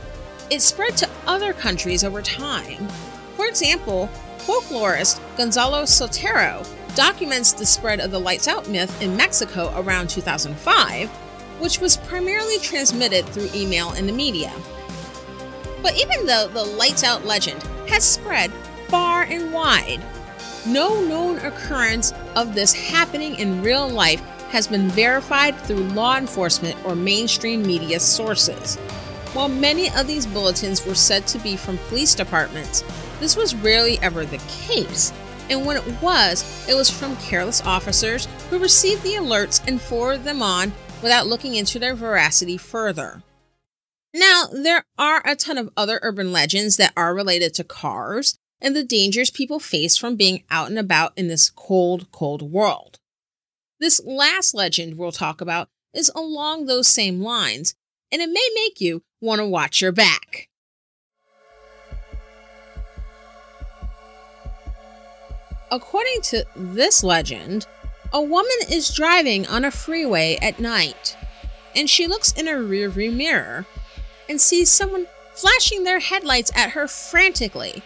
it 0.50 0.60
spread 0.60 0.96
to 0.98 1.08
other 1.26 1.52
countries 1.52 2.04
over 2.04 2.22
time. 2.22 2.88
For 3.36 3.46
example, 3.46 4.08
folklorist 4.38 5.20
Gonzalo 5.36 5.82
Sotero 5.82 6.66
documents 6.94 7.52
the 7.52 7.66
spread 7.66 8.00
of 8.00 8.10
the 8.10 8.18
lights 8.18 8.48
out 8.48 8.68
myth 8.68 9.00
in 9.00 9.16
Mexico 9.16 9.72
around 9.76 10.10
2005, 10.10 11.08
which 11.58 11.80
was 11.80 11.96
primarily 11.98 12.58
transmitted 12.58 13.24
through 13.26 13.48
email 13.54 13.90
and 13.90 14.08
the 14.08 14.12
media. 14.12 14.52
But 15.82 15.96
even 15.96 16.26
though 16.26 16.48
the 16.48 16.64
lights 16.64 17.02
out 17.02 17.24
legend 17.24 17.62
has 17.88 18.04
spread 18.04 18.52
far 18.88 19.22
and 19.22 19.52
wide, 19.52 20.02
no 20.66 21.00
known 21.00 21.38
occurrence 21.38 22.12
of 22.36 22.54
this 22.54 22.72
happening 22.72 23.36
in 23.36 23.62
real 23.62 23.88
life 23.88 24.20
has 24.50 24.68
been 24.68 24.88
verified 24.90 25.58
through 25.60 25.82
law 25.88 26.16
enforcement 26.16 26.76
or 26.84 26.94
mainstream 26.94 27.62
media 27.62 27.98
sources. 27.98 28.78
While 29.32 29.48
many 29.48 29.88
of 29.90 30.06
these 30.06 30.26
bulletins 30.26 30.84
were 30.84 30.94
said 30.94 31.26
to 31.28 31.38
be 31.38 31.56
from 31.56 31.78
police 31.88 32.14
departments, 32.14 32.84
this 33.18 33.34
was 33.34 33.54
rarely 33.54 33.98
ever 34.00 34.26
the 34.26 34.36
case. 34.48 35.10
And 35.48 35.64
when 35.64 35.78
it 35.78 36.02
was, 36.02 36.68
it 36.68 36.74
was 36.74 36.90
from 36.90 37.16
careless 37.16 37.62
officers 37.62 38.28
who 38.50 38.58
received 38.58 39.02
the 39.02 39.14
alerts 39.14 39.66
and 39.66 39.80
forwarded 39.80 40.24
them 40.24 40.42
on 40.42 40.72
without 41.02 41.26
looking 41.26 41.54
into 41.54 41.78
their 41.78 41.94
veracity 41.94 42.58
further. 42.58 43.22
Now, 44.14 44.44
there 44.52 44.84
are 44.98 45.22
a 45.26 45.34
ton 45.34 45.56
of 45.56 45.70
other 45.76 45.98
urban 46.02 46.30
legends 46.30 46.76
that 46.76 46.92
are 46.94 47.14
related 47.14 47.54
to 47.54 47.64
cars 47.64 48.38
and 48.60 48.76
the 48.76 48.84
dangers 48.84 49.30
people 49.30 49.58
face 49.58 49.96
from 49.96 50.16
being 50.16 50.44
out 50.50 50.68
and 50.68 50.78
about 50.78 51.12
in 51.16 51.28
this 51.28 51.48
cold, 51.48 52.10
cold 52.12 52.42
world. 52.42 52.98
This 53.80 54.00
last 54.04 54.54
legend 54.54 54.98
we'll 54.98 55.10
talk 55.10 55.40
about 55.40 55.68
is 55.94 56.10
along 56.14 56.66
those 56.66 56.86
same 56.86 57.20
lines, 57.20 57.74
and 58.12 58.20
it 58.20 58.28
may 58.28 58.48
make 58.54 58.80
you 58.80 59.02
want 59.20 59.40
to 59.40 59.46
watch 59.46 59.80
your 59.80 59.92
back. 59.92 60.48
According 65.70 66.20
to 66.24 66.44
this 66.54 67.02
legend, 67.02 67.66
a 68.12 68.20
woman 68.20 68.50
is 68.70 68.92
driving 68.92 69.46
on 69.46 69.64
a 69.64 69.70
freeway 69.70 70.38
at 70.42 70.60
night, 70.60 71.16
and 71.74 71.88
she 71.88 72.06
looks 72.06 72.32
in 72.32 72.46
a 72.46 72.52
rearview 72.52 73.10
mirror 73.10 73.64
and 74.28 74.38
sees 74.38 74.68
someone 74.68 75.06
flashing 75.32 75.84
their 75.84 75.98
headlights 75.98 76.52
at 76.54 76.72
her 76.72 76.86
frantically. 76.86 77.82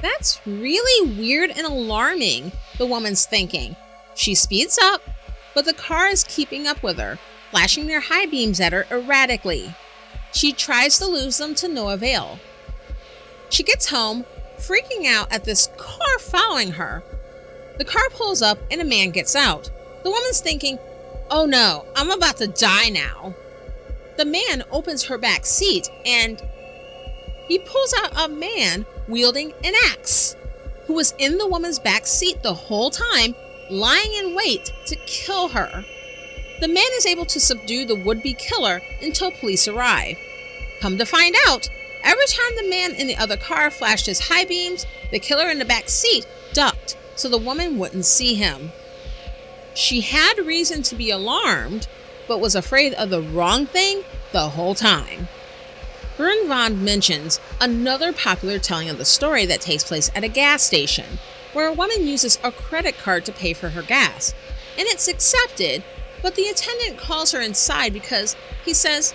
That's 0.00 0.40
really 0.46 1.12
weird 1.12 1.50
and 1.50 1.66
alarming, 1.66 2.52
the 2.78 2.86
woman's 2.86 3.26
thinking, 3.26 3.76
she 4.14 4.34
speeds 4.34 4.78
up, 4.80 5.02
but 5.54 5.66
the 5.66 5.74
car 5.74 6.06
is 6.06 6.24
keeping 6.24 6.66
up 6.66 6.82
with 6.82 6.98
her, 6.98 7.18
flashing 7.50 7.86
their 7.86 8.00
high 8.00 8.26
beams 8.26 8.60
at 8.60 8.72
her 8.72 8.86
erratically. 8.90 9.74
She 10.32 10.52
tries 10.52 10.98
to 10.98 11.06
lose 11.06 11.38
them 11.38 11.54
to 11.56 11.68
no 11.68 11.88
avail. 11.90 12.38
She 13.50 13.62
gets 13.62 13.88
home, 13.88 14.24
freaking 14.58 15.06
out 15.06 15.32
at 15.32 15.44
this 15.44 15.68
car 15.78 16.18
following 16.18 16.72
her. 16.72 17.02
The 17.78 17.84
car 17.84 18.08
pulls 18.10 18.42
up 18.42 18.58
and 18.70 18.80
a 18.80 18.84
man 18.84 19.10
gets 19.10 19.34
out. 19.34 19.70
The 20.02 20.10
woman's 20.10 20.40
thinking, 20.40 20.78
oh 21.30 21.46
no, 21.46 21.86
I'm 21.96 22.10
about 22.10 22.36
to 22.38 22.46
die 22.46 22.90
now. 22.90 23.34
The 24.16 24.24
man 24.24 24.64
opens 24.70 25.04
her 25.04 25.16
back 25.16 25.46
seat 25.46 25.88
and 26.04 26.42
he 27.46 27.58
pulls 27.58 27.94
out 28.02 28.12
a 28.16 28.28
man 28.28 28.84
wielding 29.06 29.52
an 29.64 29.74
axe 29.90 30.36
who 30.86 30.94
was 30.94 31.14
in 31.18 31.38
the 31.38 31.46
woman's 31.46 31.78
back 31.78 32.06
seat 32.06 32.42
the 32.42 32.54
whole 32.54 32.90
time 32.90 33.34
lying 33.70 34.12
in 34.14 34.34
wait 34.34 34.72
to 34.86 34.96
kill 35.06 35.48
her. 35.48 35.84
The 36.60 36.68
man 36.68 36.90
is 36.96 37.06
able 37.06 37.24
to 37.26 37.40
subdue 37.40 37.84
the 37.84 37.94
would 37.94 38.22
be 38.22 38.34
killer 38.34 38.82
until 39.00 39.30
police 39.30 39.68
arrive. 39.68 40.18
Come 40.80 40.98
to 40.98 41.06
find 41.06 41.34
out, 41.46 41.68
every 42.02 42.26
time 42.26 42.56
the 42.56 42.68
man 42.68 42.94
in 42.94 43.06
the 43.06 43.16
other 43.16 43.36
car 43.36 43.70
flashed 43.70 44.06
his 44.06 44.28
high 44.28 44.44
beams, 44.44 44.86
the 45.10 45.18
killer 45.18 45.48
in 45.48 45.58
the 45.58 45.64
back 45.64 45.88
seat 45.88 46.26
ducked 46.52 46.96
so 47.18 47.28
the 47.28 47.38
woman 47.38 47.78
wouldn't 47.78 48.04
see 48.04 48.34
him. 48.34 48.72
She 49.74 50.00
had 50.00 50.38
reason 50.38 50.82
to 50.84 50.94
be 50.94 51.10
alarmed, 51.10 51.88
but 52.26 52.40
was 52.40 52.54
afraid 52.54 52.94
of 52.94 53.10
the 53.10 53.22
wrong 53.22 53.66
thing 53.66 54.04
the 54.32 54.50
whole 54.50 54.74
time. 54.74 55.28
Brunvand 56.16 56.82
mentions 56.82 57.38
another 57.60 58.12
popular 58.12 58.58
telling 58.58 58.88
of 58.88 58.98
the 58.98 59.04
story 59.04 59.46
that 59.46 59.60
takes 59.60 59.84
place 59.84 60.10
at 60.14 60.24
a 60.24 60.28
gas 60.28 60.62
station 60.62 61.18
where 61.52 61.68
a 61.68 61.72
woman 61.72 62.06
uses 62.06 62.38
a 62.42 62.52
credit 62.52 62.98
card 62.98 63.24
to 63.24 63.32
pay 63.32 63.52
for 63.52 63.70
her 63.70 63.82
gas. 63.82 64.34
And 64.76 64.86
it's 64.88 65.08
accepted, 65.08 65.82
but 66.22 66.34
the 66.34 66.46
attendant 66.46 66.98
calls 66.98 67.32
her 67.32 67.40
inside 67.40 67.92
because 67.92 68.36
he 68.64 68.74
says 68.74 69.14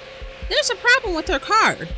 there's 0.49 0.69
a 0.69 0.75
problem 0.75 1.15
with 1.15 1.27
her 1.27 1.39
card. 1.39 1.89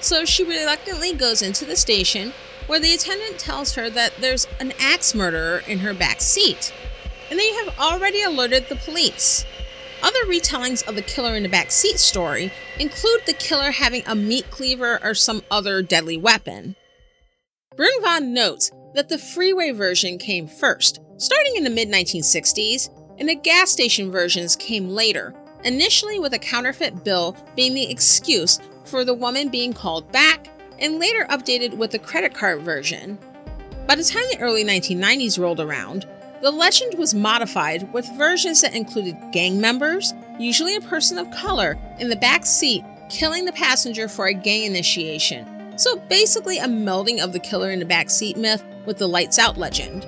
So 0.00 0.24
she 0.24 0.44
reluctantly 0.44 1.12
goes 1.12 1.42
into 1.42 1.64
the 1.64 1.76
station 1.76 2.32
where 2.66 2.80
the 2.80 2.94
attendant 2.94 3.38
tells 3.38 3.74
her 3.74 3.88
that 3.90 4.14
there's 4.20 4.46
an 4.60 4.72
axe 4.80 5.14
murderer 5.14 5.62
in 5.66 5.78
her 5.78 5.94
back 5.94 6.20
seat, 6.20 6.72
and 7.30 7.38
they 7.38 7.52
have 7.54 7.78
already 7.78 8.22
alerted 8.22 8.68
the 8.68 8.76
police. 8.76 9.44
Other 10.02 10.24
retellings 10.26 10.86
of 10.86 10.94
the 10.94 11.02
killer 11.02 11.34
in 11.34 11.42
the 11.42 11.48
back 11.48 11.70
seat 11.70 11.98
story 11.98 12.52
include 12.78 13.22
the 13.24 13.32
killer 13.32 13.70
having 13.70 14.02
a 14.06 14.14
meat 14.14 14.50
cleaver 14.50 14.98
or 15.02 15.14
some 15.14 15.42
other 15.50 15.80
deadly 15.80 16.16
weapon. 16.16 16.76
Brunvand 17.76 18.34
notes 18.34 18.70
that 18.94 19.08
the 19.08 19.18
freeway 19.18 19.70
version 19.70 20.18
came 20.18 20.46
first, 20.46 21.00
starting 21.18 21.56
in 21.56 21.64
the 21.64 21.70
mid 21.70 21.88
1960s, 21.88 22.88
and 23.18 23.28
the 23.28 23.34
gas 23.34 23.70
station 23.70 24.10
versions 24.10 24.56
came 24.56 24.88
later, 24.88 25.34
initially 25.64 26.18
with 26.18 26.34
a 26.34 26.38
counterfeit 26.38 27.04
bill 27.04 27.36
being 27.54 27.74
the 27.74 27.90
excuse 27.90 28.60
for 28.84 29.04
the 29.04 29.14
woman 29.14 29.48
being 29.48 29.72
called 29.72 30.10
back, 30.12 30.48
and 30.78 30.98
later 30.98 31.26
updated 31.30 31.74
with 31.74 31.90
the 31.90 31.98
credit 31.98 32.34
card 32.34 32.62
version. 32.62 33.18
By 33.86 33.94
the 33.94 34.04
time 34.04 34.24
the 34.30 34.40
early 34.40 34.64
1990s 34.64 35.38
rolled 35.38 35.60
around, 35.60 36.06
the 36.42 36.50
legend 36.50 36.98
was 36.98 37.14
modified 37.14 37.92
with 37.92 38.06
versions 38.16 38.60
that 38.60 38.74
included 38.74 39.16
gang 39.32 39.60
members, 39.60 40.12
usually 40.38 40.76
a 40.76 40.80
person 40.82 41.18
of 41.18 41.30
color, 41.30 41.78
in 41.98 42.08
the 42.08 42.16
back 42.16 42.44
seat 42.44 42.84
killing 43.08 43.44
the 43.44 43.52
passenger 43.52 44.08
for 44.08 44.26
a 44.26 44.34
gang 44.34 44.64
initiation. 44.64 45.46
So 45.78 45.96
basically, 45.96 46.58
a 46.58 46.66
melding 46.66 47.22
of 47.22 47.32
the 47.32 47.38
killer 47.38 47.70
in 47.70 47.78
the 47.78 47.84
back 47.84 48.10
seat 48.10 48.36
myth 48.36 48.64
with 48.86 48.98
the 48.98 49.06
lights 49.06 49.38
out 49.38 49.58
legend. 49.58 50.06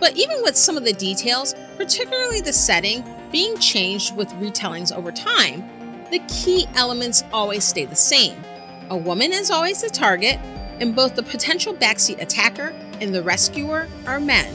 But 0.00 0.16
even 0.16 0.42
with 0.42 0.56
some 0.56 0.76
of 0.76 0.84
the 0.84 0.94
details, 0.94 1.54
particularly 1.76 2.40
the 2.40 2.52
setting, 2.52 3.04
being 3.30 3.56
changed 3.58 4.16
with 4.16 4.28
retellings 4.30 4.96
over 4.96 5.12
time, 5.12 5.68
the 6.10 6.20
key 6.20 6.66
elements 6.74 7.22
always 7.32 7.64
stay 7.64 7.84
the 7.84 7.94
same. 7.94 8.42
A 8.88 8.96
woman 8.96 9.32
is 9.32 9.50
always 9.50 9.82
the 9.82 9.90
target, 9.90 10.40
and 10.80 10.96
both 10.96 11.14
the 11.14 11.22
potential 11.22 11.74
backseat 11.74 12.20
attacker 12.20 12.74
and 13.00 13.14
the 13.14 13.22
rescuer 13.22 13.86
are 14.06 14.18
men. 14.18 14.52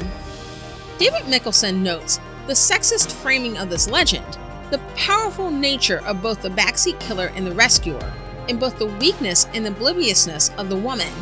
David 0.97 1.21
Mikkelson 1.23 1.81
notes 1.81 2.19
the 2.47 2.53
sexist 2.53 3.11
framing 3.11 3.57
of 3.57 3.69
this 3.69 3.89
legend, 3.89 4.37
the 4.71 4.81
powerful 4.95 5.51
nature 5.51 6.01
of 6.05 6.21
both 6.21 6.41
the 6.41 6.49
backseat 6.49 6.99
killer 6.99 7.31
and 7.35 7.45
the 7.45 7.53
rescuer, 7.53 8.11
and 8.49 8.59
both 8.59 8.77
the 8.79 8.87
weakness 8.87 9.47
and 9.53 9.65
obliviousness 9.67 10.49
of 10.57 10.69
the 10.69 10.77
woman 10.77 11.13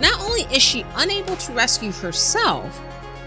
not 0.00 0.20
only 0.20 0.42
is 0.54 0.62
she 0.62 0.84
unable 0.96 1.36
to 1.36 1.52
rescue 1.52 1.92
herself, 1.92 2.80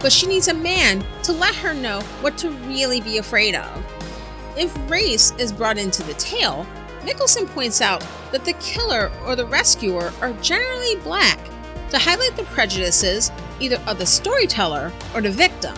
but 0.06 0.14
she 0.14 0.28
needs 0.28 0.50
a 0.50 0.54
man 0.54 1.04
to 1.24 1.32
let 1.32 1.56
her 1.56 1.74
know 1.74 2.00
what 2.22 2.38
to 2.38 2.52
really 2.68 3.02
be 3.02 3.18
afraid 3.18 3.56
of. 3.56 3.84
If 4.56 4.72
race 4.88 5.34
is 5.40 5.52
brought 5.52 5.80
into 5.80 6.04
the 6.04 6.14
tale, 6.14 6.68
Mikkelson 7.02 7.48
points 7.48 7.82
out 7.82 8.06
that 8.32 8.46
the 8.46 8.54
killer 8.54 9.12
or 9.26 9.36
the 9.36 9.48
rescuer 9.48 10.14
are 10.22 10.34
generally 10.44 10.98
black 10.98 11.40
to 11.90 11.98
highlight 11.98 12.36
the 12.36 12.44
prejudices 12.44 13.32
either 13.60 13.82
of 13.88 13.98
the 13.98 14.06
storyteller 14.06 14.94
or 15.16 15.22
the 15.22 15.32
victim. 15.32 15.76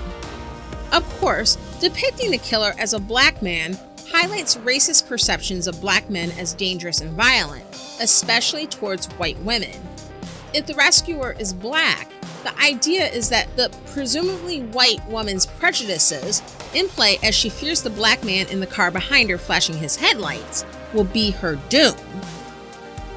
Of 0.92 1.08
course, 1.22 1.56
depicting 1.80 2.30
the 2.30 2.38
killer 2.38 2.74
as 2.78 2.92
a 2.92 3.00
black 3.00 3.42
man 3.42 3.80
highlights 4.10 4.58
racist 4.58 5.08
perceptions 5.08 5.68
of 5.68 5.80
black 5.80 6.10
men 6.10 6.32
as 6.32 6.54
dangerous 6.54 7.00
and 7.00 7.12
violent, 7.12 7.63
especially 8.02 8.68
towards 8.68 9.06
white 9.13 9.40
women 9.44 9.82
if 10.54 10.66
the 10.66 10.74
rescuer 10.74 11.36
is 11.40 11.54
black, 11.54 12.10
the 12.43 12.58
idea 12.60 13.08
is 13.08 13.30
that 13.30 13.56
the 13.56 13.71
presumably 13.88 14.62
white 14.62 15.06
woman's 15.08 15.45
prejudices, 15.45 16.41
in 16.73 16.88
play 16.88 17.17
as 17.23 17.36
she 17.36 17.50
fears 17.50 17.82
the 17.82 17.89
black 17.89 18.23
man 18.23 18.47
in 18.47 18.60
the 18.60 18.67
car 18.67 18.91
behind 18.91 19.30
her 19.30 19.38
flashing 19.38 19.76
his 19.78 19.95
headlights, 19.95 20.65
will 20.93 21.04
be 21.04 21.32
her 21.32 21.56
doom. 21.69 21.95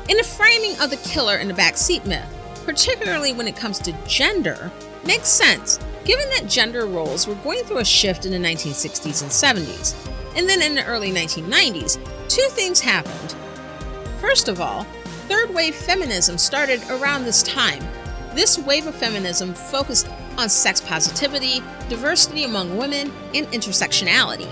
In 0.09 0.17
the 0.17 0.25
framing 0.25 0.79
of 0.81 0.91
the 0.91 0.97
killer 1.09 1.37
in 1.37 1.49
the 1.49 1.55
backseat 1.55 2.07
myth, 2.07 2.27
particularly 2.65 3.33
when 3.33 3.47
it 3.47 3.57
comes 3.57 3.79
to 3.81 3.93
gender, 4.07 4.73
makes 5.05 5.29
sense 5.29 5.79
given 6.05 6.29
that 6.31 6.49
gender 6.49 6.87
roles 6.87 7.27
were 7.27 7.35
going 7.37 7.63
through 7.65 7.79
a 7.79 7.85
shift 7.85 8.27
in 8.27 8.33
the 8.33 8.49
1960s 8.49 9.23
and 9.23 9.31
70s. 9.31 9.95
And 10.37 10.49
then 10.49 10.63
in 10.63 10.75
the 10.75 10.85
early 10.87 11.13
1990s, 11.13 11.99
two 12.29 12.47
things 12.51 12.81
happened. 12.81 13.35
First 14.21 14.49
of 14.49 14.61
all, 14.61 14.85
third 15.29 15.55
wave 15.55 15.75
feminism 15.75 16.39
started 16.39 16.83
around 16.91 17.25
this 17.25 17.43
time. 17.43 17.83
This 18.35 18.59
wave 18.59 18.87
of 18.87 18.95
feminism 18.95 19.55
focused 19.55 20.09
on 20.39 20.49
sex 20.49 20.81
positivity, 20.81 21.63
diversity 21.89 22.45
among 22.45 22.77
women, 22.77 23.13
and 23.35 23.47
intersectionality. 23.49 24.49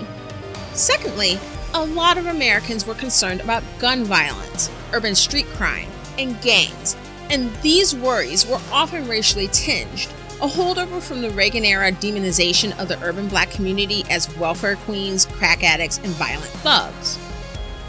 Secondly, 0.73 1.39
a 1.73 1.85
lot 1.85 2.17
of 2.17 2.25
Americans 2.25 2.85
were 2.85 2.93
concerned 2.95 3.41
about 3.41 3.63
gun 3.79 4.03
violence, 4.03 4.69
urban 4.91 5.15
street 5.15 5.45
crime, 5.47 5.87
and 6.17 6.39
gangs, 6.41 6.97
and 7.29 7.53
these 7.61 7.95
worries 7.95 8.45
were 8.45 8.59
often 8.71 9.07
racially 9.07 9.47
tinged, 9.47 10.07
a 10.41 10.47
holdover 10.47 11.01
from 11.01 11.21
the 11.21 11.29
Reagan 11.29 11.65
era 11.65 11.91
demonization 11.91 12.77
of 12.79 12.87
the 12.87 13.01
urban 13.03 13.27
black 13.27 13.51
community 13.51 14.03
as 14.09 14.35
welfare 14.37 14.77
queens, 14.77 15.25
crack 15.25 15.63
addicts, 15.63 15.97
and 15.99 16.07
violent 16.13 16.49
thugs. 16.63 17.19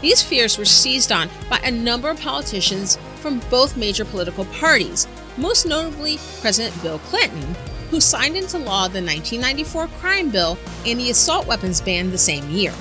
These 0.01 0.21
fears 0.21 0.57
were 0.57 0.65
seized 0.65 1.11
on 1.11 1.29
by 1.49 1.57
a 1.59 1.71
number 1.71 2.09
of 2.09 2.19
politicians 2.19 2.97
from 3.15 3.39
both 3.49 3.77
major 3.77 4.03
political 4.03 4.45
parties, 4.45 5.07
most 5.37 5.65
notably 5.65 6.19
President 6.41 6.79
Bill 6.81 6.99
Clinton, 6.99 7.55
who 7.89 7.99
signed 7.99 8.37
into 8.37 8.57
law 8.57 8.87
the 8.87 9.01
1994 9.01 9.87
crime 9.99 10.29
bill 10.29 10.57
and 10.85 10.99
the 10.99 11.09
assault 11.09 11.45
weapons 11.47 11.81
ban 11.81 12.09
the 12.09 12.17
same 12.17 12.49
year. 12.49 12.73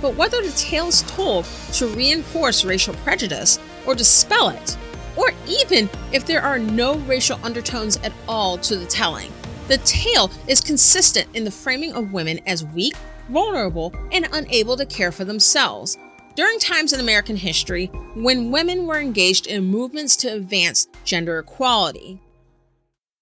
But 0.00 0.16
whether 0.16 0.42
the 0.42 0.52
tale 0.52 0.88
is 0.88 1.02
told 1.02 1.44
to 1.74 1.86
reinforce 1.88 2.64
racial 2.64 2.94
prejudice 2.94 3.58
or 3.86 3.94
dispel 3.94 4.50
it, 4.50 4.76
or 5.16 5.32
even 5.46 5.88
if 6.12 6.26
there 6.26 6.42
are 6.42 6.58
no 6.58 6.94
racial 6.98 7.38
undertones 7.42 7.96
at 7.98 8.12
all 8.28 8.58
to 8.58 8.76
the 8.76 8.86
telling, 8.86 9.32
the 9.66 9.78
tale 9.78 10.30
is 10.46 10.60
consistent 10.60 11.28
in 11.34 11.44
the 11.44 11.50
framing 11.50 11.92
of 11.92 12.12
women 12.12 12.40
as 12.46 12.64
weak, 12.64 12.94
vulnerable, 13.28 13.92
and 14.12 14.28
unable 14.32 14.76
to 14.76 14.86
care 14.86 15.12
for 15.12 15.24
themselves. 15.24 15.98
During 16.34 16.58
times 16.58 16.92
in 16.92 17.00
American 17.00 17.36
history 17.36 17.86
when 18.14 18.50
women 18.50 18.86
were 18.86 19.00
engaged 19.00 19.46
in 19.46 19.64
movements 19.64 20.16
to 20.16 20.28
advance 20.28 20.86
gender 21.04 21.38
equality. 21.38 22.20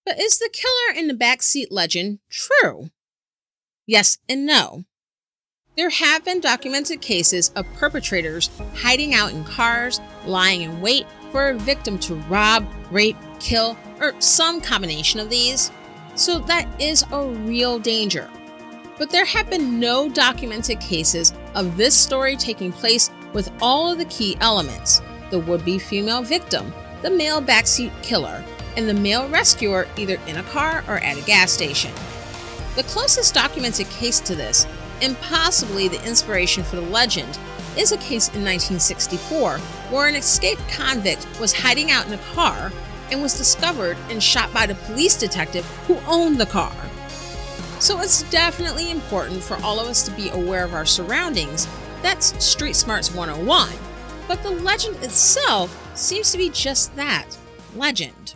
But 0.04 0.20
is 0.20 0.38
the 0.38 0.50
killer 0.52 1.00
in 1.00 1.08
the 1.08 1.14
backseat 1.14 1.68
legend 1.70 2.20
true? 2.30 2.90
Yes 3.86 4.18
and 4.28 4.46
no. 4.46 4.84
There 5.76 5.90
have 5.90 6.24
been 6.24 6.40
documented 6.40 7.02
cases 7.02 7.50
of 7.54 7.66
perpetrators 7.74 8.48
hiding 8.74 9.14
out 9.14 9.32
in 9.32 9.44
cars, 9.44 10.00
lying 10.24 10.62
in 10.62 10.80
wait 10.80 11.06
for 11.30 11.50
a 11.50 11.58
victim 11.58 11.98
to 11.98 12.14
rob, 12.14 12.66
rape, 12.90 13.16
kill, 13.40 13.76
or 14.00 14.14
some 14.20 14.60
combination 14.60 15.20
of 15.20 15.28
these. 15.28 15.70
So 16.14 16.38
that 16.40 16.80
is 16.80 17.04
a 17.12 17.26
real 17.26 17.78
danger. 17.78 18.30
But 18.98 19.10
there 19.10 19.26
have 19.26 19.50
been 19.50 19.78
no 19.78 20.08
documented 20.08 20.80
cases 20.80 21.34
of 21.54 21.76
this 21.76 21.94
story 21.94 22.36
taking 22.36 22.72
place 22.72 23.10
with 23.34 23.52
all 23.60 23.92
of 23.92 23.98
the 23.98 24.06
key 24.06 24.36
elements 24.40 25.02
the 25.30 25.40
would 25.40 25.64
be 25.64 25.78
female 25.78 26.22
victim, 26.22 26.72
the 27.02 27.10
male 27.10 27.42
backseat 27.42 27.90
killer, 28.02 28.44
and 28.76 28.88
the 28.88 28.94
male 28.94 29.28
rescuer 29.28 29.88
either 29.96 30.18
in 30.26 30.36
a 30.36 30.42
car 30.44 30.84
or 30.88 30.98
at 30.98 31.18
a 31.18 31.22
gas 31.22 31.50
station. 31.50 31.92
The 32.76 32.84
closest 32.84 33.34
documented 33.34 33.88
case 33.90 34.20
to 34.20 34.34
this, 34.34 34.66
and 35.02 35.18
possibly 35.20 35.88
the 35.88 36.02
inspiration 36.06 36.62
for 36.62 36.76
the 36.76 36.82
legend, 36.82 37.38
is 37.76 37.92
a 37.92 37.96
case 37.96 38.28
in 38.28 38.44
1964 38.44 39.58
where 39.90 40.08
an 40.08 40.14
escaped 40.14 40.66
convict 40.68 41.26
was 41.40 41.52
hiding 41.52 41.90
out 41.90 42.06
in 42.06 42.12
a 42.12 42.18
car 42.34 42.70
and 43.10 43.20
was 43.20 43.36
discovered 43.36 43.96
and 44.10 44.22
shot 44.22 44.52
by 44.52 44.66
the 44.66 44.74
police 44.74 45.16
detective 45.16 45.64
who 45.86 45.98
owned 46.06 46.38
the 46.38 46.46
car. 46.46 46.72
So 47.78 48.00
it's 48.00 48.22
definitely 48.30 48.90
important 48.90 49.42
for 49.42 49.56
all 49.58 49.78
of 49.78 49.86
us 49.86 50.02
to 50.06 50.10
be 50.12 50.30
aware 50.30 50.64
of 50.64 50.72
our 50.72 50.86
surroundings. 50.86 51.68
That's 52.00 52.42
Street 52.42 52.74
Smarts 52.74 53.14
101. 53.14 53.70
But 54.26 54.42
the 54.42 54.50
legend 54.50 54.96
itself 55.04 55.76
seems 55.94 56.32
to 56.32 56.38
be 56.38 56.48
just 56.48 56.96
that 56.96 57.26
legend. 57.74 58.34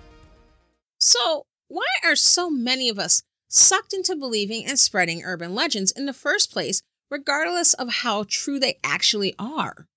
So, 0.99 1.47
why 1.69 1.87
are 2.05 2.17
so 2.17 2.51
many 2.51 2.91
of 2.91 2.99
us 2.99 3.23
sucked 3.49 3.95
into 3.95 4.15
believing 4.15 4.67
and 4.67 4.79
spreading 4.79 5.25
urban 5.25 5.55
legends 5.55 5.91
in 5.91 6.05
the 6.05 6.13
first 6.13 6.53
place, 6.53 6.83
regardless 7.11 7.73
of 7.75 7.89
how 7.89 8.27
true 8.29 8.59
they 8.59 8.79
actually 8.85 9.35
are? 9.39 9.89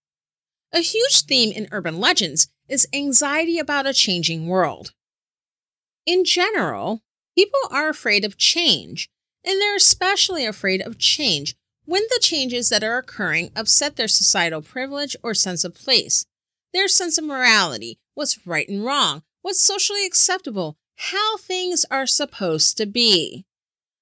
A 0.72 0.80
huge 0.80 1.22
theme 1.22 1.52
in 1.52 1.68
urban 1.72 2.00
legends 2.00 2.48
is 2.70 2.88
anxiety 2.94 3.60
about 3.60 3.86
a 3.86 3.94
changing 3.94 4.48
world. 4.48 4.94
In 6.06 6.24
general, 6.24 7.02
people 7.36 7.60
are 7.70 7.90
afraid 7.90 8.24
of 8.24 8.38
change, 8.38 9.10
and 9.46 9.60
they're 9.60 9.76
especially 9.76 10.46
afraid 10.46 10.82
of 10.82 10.98
change 10.98 11.56
when 11.86 12.04
the 12.10 12.20
changes 12.22 12.70
that 12.70 12.84
are 12.84 12.98
occurring 12.98 13.52
upset 13.56 13.96
their 13.96 14.08
societal 14.08 14.62
privilege 14.62 15.16
or 15.22 15.34
sense 15.34 15.64
of 15.64 15.76
place, 15.76 16.26
their 16.74 16.88
sense 16.88 17.18
of 17.18 17.26
morality, 17.26 18.00
what's 18.14 18.48
right 18.48 18.68
and 18.70 18.86
wrong, 18.86 19.24
what's 19.42 19.62
socially 19.62 20.06
acceptable, 20.06 20.78
how 20.96 21.38
things 21.38 21.86
are 21.92 22.08
supposed 22.08 22.78
to 22.78 22.86
be. 22.86 23.46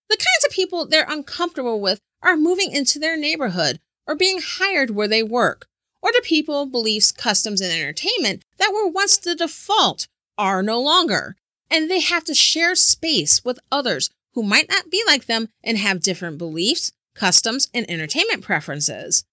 The 0.10 0.18
kinds 0.18 0.46
of 0.46 0.52
people 0.52 0.86
they're 0.86 1.06
uncomfortable 1.08 1.82
with 1.82 2.02
are 2.22 2.38
moving 2.38 2.72
into 2.72 3.00
their 3.00 3.18
neighborhood 3.18 3.80
or 4.08 4.16
being 4.16 4.40
hired 4.44 4.92
where 4.92 5.08
they 5.08 5.24
work, 5.24 5.68
or 6.02 6.12
the 6.12 6.22
people, 6.24 6.66
beliefs, 6.66 7.12
customs, 7.12 7.62
and 7.62 7.72
entertainment 7.72 8.44
that 8.58 8.74
were 8.74 8.88
once 8.88 9.18
the 9.18 9.36
default 9.36 10.08
are 10.38 10.62
no 10.62 10.80
longer, 10.80 11.36
and 11.70 11.90
they 11.90 12.02
have 12.02 12.24
to 12.26 12.34
share 12.34 12.76
space 12.76 13.44
with 13.46 13.60
others 13.72 14.10
who 14.34 14.44
might 14.44 14.70
not 14.70 14.90
be 14.90 15.04
like 15.06 15.26
them 15.26 15.50
and 15.64 15.78
have 15.78 16.02
different 16.02 16.38
beliefs, 16.38 16.92
customs, 17.16 17.70
and 17.74 17.90
entertainment 17.90 18.42
preferences. 18.44 19.26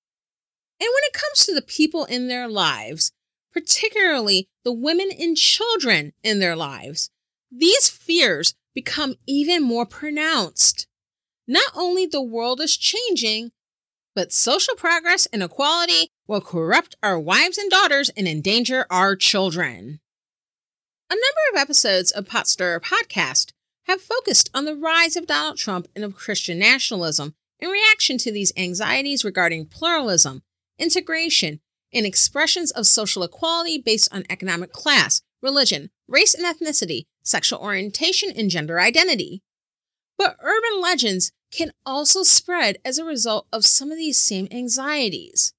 And 0.80 0.88
when 0.88 1.04
it 1.04 1.12
comes 1.12 1.44
to 1.46 1.54
the 1.54 1.62
people 1.62 2.04
in 2.04 2.28
their 2.28 2.48
lives, 2.48 3.12
particularly 3.52 4.48
the 4.64 4.72
women 4.72 5.10
and 5.18 5.36
children 5.36 6.12
in 6.22 6.38
their 6.38 6.56
lives, 6.56 7.10
these 7.50 7.88
fears 7.88 8.54
become 8.74 9.16
even 9.26 9.62
more 9.62 9.86
pronounced. 9.86 10.86
Not 11.46 11.72
only 11.74 12.06
the 12.06 12.22
world 12.22 12.60
is 12.60 12.76
changing, 12.76 13.52
but 14.14 14.32
social 14.32 14.74
progress 14.74 15.26
and 15.26 15.42
equality 15.42 16.10
will 16.26 16.40
corrupt 16.40 16.96
our 17.02 17.18
wives 17.18 17.56
and 17.56 17.70
daughters 17.70 18.10
and 18.10 18.28
endanger 18.28 18.86
our 18.90 19.16
children. 19.16 20.00
A 21.10 21.14
number 21.14 21.52
of 21.52 21.60
episodes 21.60 22.10
of 22.10 22.26
Pot 22.26 22.46
Stirrer 22.46 22.80
Podcast 22.80 23.52
have 23.88 24.02
focused 24.02 24.50
on 24.54 24.66
the 24.66 24.76
rise 24.76 25.16
of 25.16 25.26
Donald 25.26 25.56
Trump 25.56 25.88
and 25.96 26.04
of 26.04 26.14
Christian 26.14 26.58
nationalism 26.58 27.34
in 27.58 27.70
reaction 27.70 28.18
to 28.18 28.30
these 28.30 28.52
anxieties 28.56 29.24
regarding 29.24 29.66
pluralism, 29.66 30.42
integration, 30.78 31.60
and 31.92 32.04
expressions 32.04 32.70
of 32.70 32.86
social 32.86 33.22
equality 33.22 33.78
based 33.78 34.12
on 34.12 34.24
economic 34.28 34.72
class, 34.72 35.22
religion, 35.42 35.90
race 36.06 36.34
and 36.34 36.44
ethnicity, 36.44 37.06
sexual 37.22 37.60
orientation, 37.60 38.30
and 38.36 38.50
gender 38.50 38.78
identity. 38.78 39.42
But 40.18 40.36
urban 40.42 40.80
legends 40.80 41.32
can 41.50 41.72
also 41.86 42.22
spread 42.22 42.78
as 42.84 42.98
a 42.98 43.04
result 43.04 43.46
of 43.52 43.64
some 43.64 43.90
of 43.90 43.96
these 43.96 44.18
same 44.18 44.48
anxieties. 44.50 45.54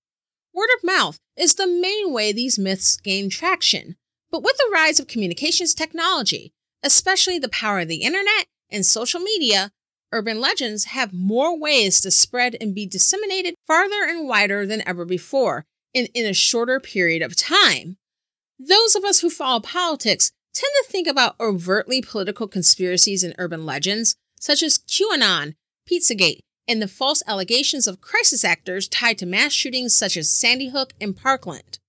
Word 0.54 0.70
of 0.78 0.84
mouth 0.84 1.18
is 1.36 1.56
the 1.56 1.68
main 1.68 2.14
way 2.14 2.32
these 2.32 2.60
myths 2.60 2.98
gain 2.98 3.30
traction, 3.30 3.96
but 4.30 4.44
with 4.44 4.58
the 4.58 4.70
rise 4.72 5.00
of 5.00 5.08
communications 5.08 5.74
technology, 5.74 6.54
especially 6.84 7.40
the 7.40 7.50
power 7.50 7.80
of 7.80 7.88
the 7.88 8.04
internet 8.04 8.48
and 8.70 8.86
social 8.86 9.20
media, 9.20 9.72
urban 10.12 10.40
legends 10.40 10.86
have 10.86 11.14
more 11.14 11.58
ways 11.58 12.02
to 12.02 12.12
spread 12.12 12.56
and 12.60 12.76
be 12.76 12.86
disseminated 12.86 13.56
farther 13.68 14.04
and 14.08 14.28
wider 14.28 14.66
than 14.66 14.88
ever 14.88 15.06
before, 15.06 15.66
and 15.94 16.10
in 16.14 16.26
a 16.26 16.34
shorter 16.34 16.80
period 16.80 17.22
of 17.22 17.36
time. 17.36 17.98
Those 18.60 18.96
of 18.96 19.04
us 19.04 19.20
who 19.20 19.30
follow 19.30 19.60
politics 19.60 20.32
tend 20.54 20.72
to 20.78 20.92
think 20.92 21.08
about 21.08 21.36
overtly 21.40 22.02
political 22.02 22.48
conspiracies 22.48 23.24
and 23.24 23.36
urban 23.38 23.66
legends, 23.66 24.16
such 24.40 24.64
as 24.64 24.78
QAnon, 24.78 25.56
Pizzagate, 25.90 26.40
and 26.68 26.82
the 26.82 26.88
false 26.88 27.24
allegations 27.26 27.88
of 27.88 28.02
crisis 28.02 28.44
actors 28.46 28.88
tied 28.88 29.18
to 29.18 29.26
mass 29.26 29.52
shootings 29.52 29.94
such 29.94 30.16
as 30.18 30.30
Sandy 30.30 30.70
Hook 30.70 30.94
and 31.02 31.16
Parkland. 31.16 31.80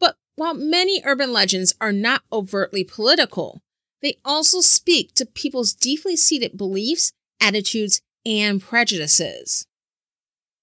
But 0.00 0.16
while 0.36 0.54
many 0.54 1.02
urban 1.04 1.32
legends 1.32 1.74
are 1.80 1.92
not 1.92 2.22
overtly 2.32 2.84
political, 2.84 3.60
they 4.04 4.18
also 4.24 4.60
speak 4.60 5.14
to 5.14 5.24
people's 5.24 5.72
deeply 5.72 6.14
seated 6.14 6.58
beliefs, 6.58 7.12
attitudes, 7.40 8.02
and 8.26 8.60
prejudices. 8.60 9.66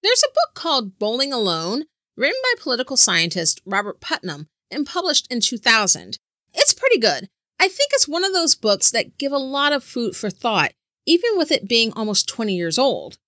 There's 0.02 0.22
a 0.22 0.32
book 0.32 0.54
called 0.54 0.98
Bowling 0.98 1.32
Alone, 1.32 1.84
written 2.16 2.40
by 2.42 2.62
political 2.62 2.96
scientist 2.96 3.60
Robert 3.66 4.00
Putnam 4.00 4.46
and 4.70 4.86
published 4.86 5.30
in 5.30 5.40
2000. 5.40 6.18
It's 6.54 6.72
pretty 6.72 6.98
good. 6.98 7.28
I 7.58 7.66
think 7.66 7.90
it's 7.92 8.06
one 8.06 8.24
of 8.24 8.32
those 8.32 8.54
books 8.54 8.90
that 8.92 9.18
give 9.18 9.32
a 9.32 9.38
lot 9.38 9.72
of 9.72 9.82
food 9.82 10.14
for 10.14 10.30
thought, 10.30 10.72
even 11.04 11.36
with 11.36 11.50
it 11.50 11.68
being 11.68 11.92
almost 11.94 12.28
20 12.28 12.54
years 12.54 12.78
old. 12.78 13.18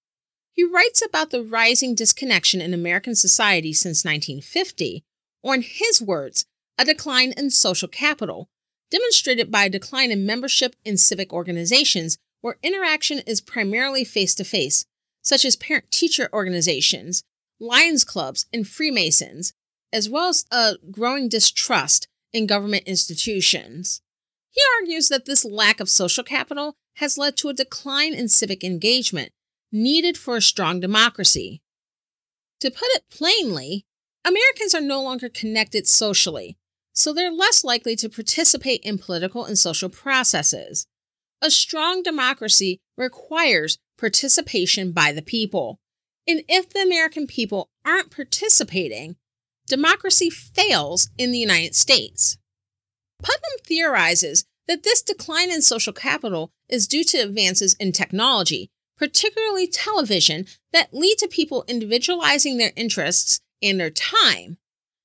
He 0.52 0.62
writes 0.62 1.02
about 1.04 1.30
the 1.30 1.42
rising 1.42 1.96
disconnection 1.96 2.60
in 2.60 2.72
American 2.72 3.16
society 3.16 3.72
since 3.72 4.04
1950, 4.04 5.02
or 5.42 5.56
in 5.56 5.62
his 5.62 6.00
words, 6.00 6.44
a 6.78 6.84
decline 6.84 7.32
in 7.36 7.50
social 7.50 7.88
capital, 7.88 8.48
demonstrated 8.94 9.50
by 9.50 9.64
a 9.64 9.68
decline 9.68 10.12
in 10.12 10.24
membership 10.24 10.76
in 10.84 10.96
civic 10.96 11.32
organizations 11.32 12.16
where 12.42 12.58
interaction 12.62 13.18
is 13.26 13.40
primarily 13.40 14.04
face 14.04 14.36
to 14.36 14.44
face, 14.44 14.86
such 15.20 15.44
as 15.44 15.56
parent 15.56 15.90
teacher 15.90 16.28
organizations, 16.32 17.24
Lions 17.58 18.04
clubs, 18.04 18.46
and 18.52 18.68
Freemasons, 18.68 19.52
as 19.92 20.08
well 20.08 20.28
as 20.28 20.44
a 20.52 20.74
growing 20.92 21.28
distrust 21.28 22.06
in 22.32 22.46
government 22.46 22.84
institutions. 22.86 24.00
He 24.50 24.60
argues 24.78 25.08
that 25.08 25.24
this 25.24 25.44
lack 25.44 25.80
of 25.80 25.88
social 25.88 26.22
capital 26.22 26.76
has 26.98 27.18
led 27.18 27.36
to 27.38 27.48
a 27.48 27.54
decline 27.54 28.14
in 28.14 28.28
civic 28.28 28.62
engagement 28.62 29.32
needed 29.72 30.16
for 30.16 30.36
a 30.36 30.42
strong 30.42 30.78
democracy. 30.78 31.62
To 32.60 32.70
put 32.70 32.88
it 32.90 33.10
plainly, 33.10 33.86
Americans 34.24 34.72
are 34.72 34.80
no 34.80 35.02
longer 35.02 35.28
connected 35.28 35.88
socially, 35.88 36.56
so 36.94 37.12
they're 37.12 37.32
less 37.32 37.64
likely 37.64 37.96
to 37.96 38.08
participate 38.08 38.80
in 38.82 38.98
political 38.98 39.44
and 39.44 39.58
social 39.58 39.88
processes. 39.88 40.86
A 41.42 41.50
strong 41.50 42.02
democracy 42.02 42.78
requires 42.96 43.78
participation 43.98 44.92
by 44.92 45.12
the 45.12 45.22
people. 45.22 45.78
And 46.26 46.42
if 46.48 46.70
the 46.70 46.80
American 46.80 47.26
people 47.26 47.68
aren't 47.84 48.10
participating, 48.10 49.16
democracy 49.66 50.30
fails 50.30 51.10
in 51.18 51.32
the 51.32 51.38
United 51.38 51.74
States. 51.74 52.38
Putnam 53.20 53.58
theorizes 53.64 54.44
that 54.66 54.82
this 54.82 55.02
decline 55.02 55.52
in 55.52 55.62
social 55.62 55.92
capital 55.92 56.50
is 56.68 56.88
due 56.88 57.04
to 57.04 57.18
advances 57.18 57.74
in 57.74 57.92
technology, 57.92 58.70
particularly 58.96 59.66
television, 59.66 60.46
that 60.72 60.94
lead 60.94 61.18
to 61.18 61.28
people 61.28 61.64
individualizing 61.68 62.56
their 62.56 62.72
interests 62.76 63.40
and 63.62 63.78
their 63.78 63.90
time. 63.90 64.56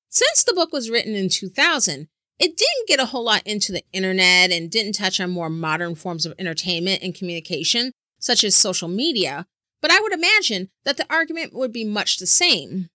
Since 0.10 0.44
the 0.44 0.54
book 0.54 0.74
was 0.74 0.90
written 0.90 1.16
in 1.16 1.30
2000, 1.30 2.08
it 2.40 2.58
didn't 2.58 2.88
get 2.88 3.00
a 3.00 3.06
whole 3.06 3.24
lot 3.24 3.44
into 3.46 3.72
the 3.72 3.84
internet 3.94 4.52
and 4.52 4.72
didn't 4.72 4.94
touch 4.94 5.20
on 5.20 5.30
more 5.30 5.50
modern 5.50 5.94
forms 5.96 6.26
of 6.26 6.34
entertainment 6.40 7.04
and 7.04 7.14
communication, 7.14 7.92
such 8.20 8.44
as 8.44 8.56
social 8.56 8.88
media, 8.88 9.46
but 9.82 9.92
I 9.92 10.00
would 10.00 10.14
imagine 10.14 10.70
that 10.84 10.98
the 10.98 11.06
argument 11.10 11.54
would 11.54 11.72
be 11.72 11.86
much 11.86 12.18
the 12.18 12.26
same. 12.26 12.90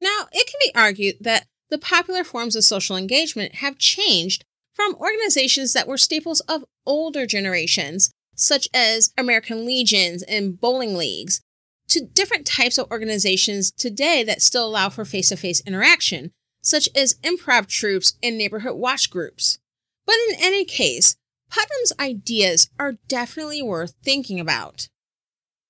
Now, 0.00 0.28
it 0.32 0.46
can 0.46 0.60
be 0.62 0.74
argued 0.74 1.16
that 1.20 1.46
the 1.70 1.78
popular 1.78 2.24
forms 2.24 2.56
of 2.56 2.64
social 2.64 2.96
engagement 2.96 3.56
have 3.56 3.78
changed 3.78 4.44
from 4.74 4.94
organizations 4.94 5.72
that 5.72 5.88
were 5.88 5.98
staples 5.98 6.40
of 6.40 6.64
older 6.86 7.26
generations, 7.26 8.12
such 8.34 8.68
as 8.72 9.12
American 9.18 9.66
Legions 9.66 10.22
and 10.22 10.60
bowling 10.60 10.94
leagues, 10.96 11.40
to 11.88 12.04
different 12.04 12.46
types 12.46 12.78
of 12.78 12.90
organizations 12.90 13.70
today 13.70 14.22
that 14.24 14.42
still 14.42 14.66
allow 14.66 14.88
for 14.88 15.04
face 15.04 15.30
to 15.30 15.36
face 15.36 15.60
interaction, 15.66 16.32
such 16.62 16.88
as 16.94 17.14
improv 17.22 17.66
troupes 17.66 18.14
and 18.22 18.36
neighborhood 18.36 18.76
watch 18.76 19.10
groups. 19.10 19.58
But 20.06 20.16
in 20.30 20.36
any 20.40 20.64
case, 20.64 21.16
Putnam's 21.50 21.92
ideas 21.98 22.68
are 22.78 22.98
definitely 23.08 23.62
worth 23.62 23.94
thinking 24.02 24.38
about. 24.38 24.88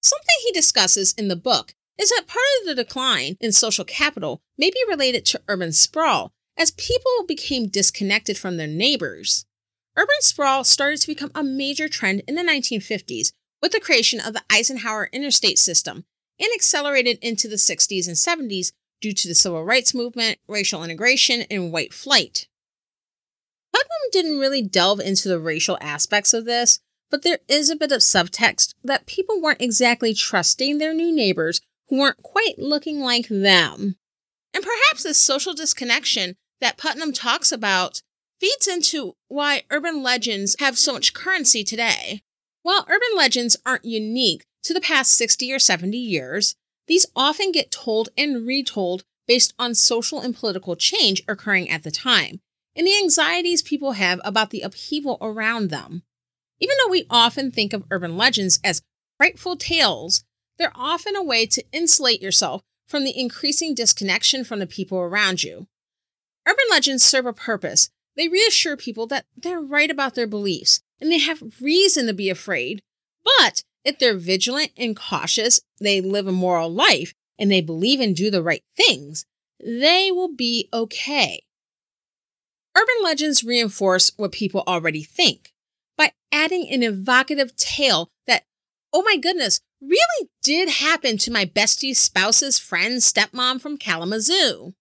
Something 0.00 0.36
he 0.44 0.52
discusses 0.52 1.12
in 1.12 1.28
the 1.28 1.36
book 1.36 1.74
is 1.98 2.10
that 2.10 2.26
part 2.26 2.44
of 2.60 2.66
the 2.66 2.74
decline 2.74 3.36
in 3.40 3.52
social 3.52 3.84
capital 3.84 4.40
may 4.56 4.70
be 4.70 4.84
related 4.88 5.24
to 5.26 5.42
urban 5.48 5.72
sprawl 5.72 6.32
as 6.56 6.70
people 6.72 7.24
became 7.26 7.68
disconnected 7.68 8.36
from 8.38 8.56
their 8.56 8.66
neighbors. 8.66 9.46
Urban 9.96 10.20
sprawl 10.20 10.64
started 10.64 11.00
to 11.00 11.08
become 11.08 11.32
a 11.34 11.42
major 11.42 11.88
trend 11.88 12.22
in 12.28 12.36
the 12.36 12.42
1950s 12.42 13.32
with 13.62 13.72
the 13.72 13.80
creation 13.80 14.20
of 14.20 14.34
the 14.34 14.42
Eisenhower 14.50 15.08
interstate 15.12 15.58
system 15.58 16.04
and 16.40 16.48
accelerated 16.54 17.18
into 17.20 17.48
the 17.48 17.56
60s 17.56 18.06
and 18.06 18.16
70s 18.16 18.72
due 19.00 19.12
to 19.12 19.28
the 19.28 19.34
civil 19.34 19.64
rights 19.64 19.94
movement, 19.94 20.38
racial 20.48 20.84
integration, 20.84 21.42
and 21.50 21.72
white 21.72 21.92
flight. 21.92 22.48
Putnam 23.72 24.10
didn't 24.12 24.38
really 24.38 24.62
delve 24.62 25.00
into 25.00 25.28
the 25.28 25.38
racial 25.38 25.78
aspects 25.80 26.32
of 26.32 26.44
this, 26.44 26.80
but 27.10 27.22
there 27.22 27.38
is 27.48 27.70
a 27.70 27.76
bit 27.76 27.92
of 27.92 28.00
subtext 28.00 28.74
that 28.84 29.06
people 29.06 29.40
weren't 29.40 29.62
exactly 29.62 30.14
trusting 30.14 30.78
their 30.78 30.94
new 30.94 31.14
neighbors 31.14 31.60
who 31.88 31.98
weren't 31.98 32.22
quite 32.22 32.58
looking 32.58 33.00
like 33.00 33.28
them. 33.28 33.96
And 34.54 34.64
perhaps 34.64 35.02
this 35.02 35.18
social 35.18 35.54
disconnection 35.54 36.36
that 36.60 36.76
Putnam 36.76 37.12
talks 37.12 37.52
about 37.52 38.02
feeds 38.40 38.66
into 38.66 39.14
why 39.28 39.62
urban 39.70 40.02
legends 40.02 40.56
have 40.58 40.78
so 40.78 40.92
much 40.92 41.14
currency 41.14 41.64
today. 41.64 42.22
While 42.68 42.84
urban 42.86 43.16
legends 43.16 43.56
aren't 43.64 43.86
unique 43.86 44.44
to 44.64 44.74
the 44.74 44.80
past 44.82 45.12
60 45.12 45.50
or 45.54 45.58
70 45.58 45.96
years, 45.96 46.54
these 46.86 47.06
often 47.16 47.50
get 47.50 47.70
told 47.70 48.10
and 48.14 48.46
retold 48.46 49.04
based 49.26 49.54
on 49.58 49.74
social 49.74 50.20
and 50.20 50.36
political 50.36 50.76
change 50.76 51.22
occurring 51.26 51.70
at 51.70 51.82
the 51.82 51.90
time, 51.90 52.40
and 52.76 52.86
the 52.86 52.94
anxieties 52.94 53.62
people 53.62 53.92
have 53.92 54.20
about 54.22 54.50
the 54.50 54.60
upheaval 54.60 55.16
around 55.22 55.70
them. 55.70 56.02
Even 56.60 56.76
though 56.76 56.90
we 56.90 57.06
often 57.08 57.50
think 57.50 57.72
of 57.72 57.86
urban 57.90 58.18
legends 58.18 58.60
as 58.62 58.82
frightful 59.16 59.56
tales, 59.56 60.24
they're 60.58 60.70
often 60.74 61.16
a 61.16 61.22
way 61.22 61.46
to 61.46 61.64
insulate 61.72 62.20
yourself 62.20 62.60
from 62.86 63.02
the 63.02 63.18
increasing 63.18 63.74
disconnection 63.74 64.44
from 64.44 64.58
the 64.58 64.66
people 64.66 64.98
around 64.98 65.42
you. 65.42 65.68
Urban 66.46 66.66
legends 66.70 67.02
serve 67.02 67.24
a 67.24 67.32
purpose. 67.32 67.88
They 68.14 68.28
reassure 68.28 68.76
people 68.76 69.06
that 69.06 69.24
they're 69.34 69.58
right 69.58 69.90
about 69.90 70.14
their 70.14 70.26
beliefs 70.26 70.82
and 71.00 71.10
they 71.10 71.18
have 71.18 71.60
reason 71.60 72.06
to 72.06 72.12
be 72.12 72.30
afraid. 72.30 72.82
But 73.24 73.62
if 73.84 73.98
they're 73.98 74.16
vigilant 74.16 74.72
and 74.76 74.96
cautious, 74.96 75.60
they 75.80 76.00
live 76.00 76.26
a 76.26 76.32
moral 76.32 76.72
life, 76.72 77.12
and 77.38 77.50
they 77.50 77.60
believe 77.60 78.00
and 78.00 78.14
do 78.16 78.30
the 78.30 78.42
right 78.42 78.64
things, 78.76 79.24
they 79.64 80.10
will 80.10 80.34
be 80.34 80.68
okay. 80.72 81.42
Urban 82.76 83.02
legends 83.02 83.42
reinforce 83.42 84.12
what 84.16 84.32
people 84.32 84.62
already 84.66 85.02
think 85.02 85.52
by 85.96 86.12
adding 86.32 86.68
an 86.70 86.82
evocative 86.82 87.56
tale 87.56 88.08
that, 88.26 88.44
oh 88.92 89.02
my 89.02 89.16
goodness, 89.16 89.60
really 89.80 90.28
did 90.42 90.68
happen 90.68 91.18
to 91.18 91.32
my 91.32 91.44
bestie's 91.44 91.98
spouse's 91.98 92.58
friend's 92.58 93.10
stepmom 93.10 93.60
from 93.60 93.78
Kalamazoo. 93.78 94.74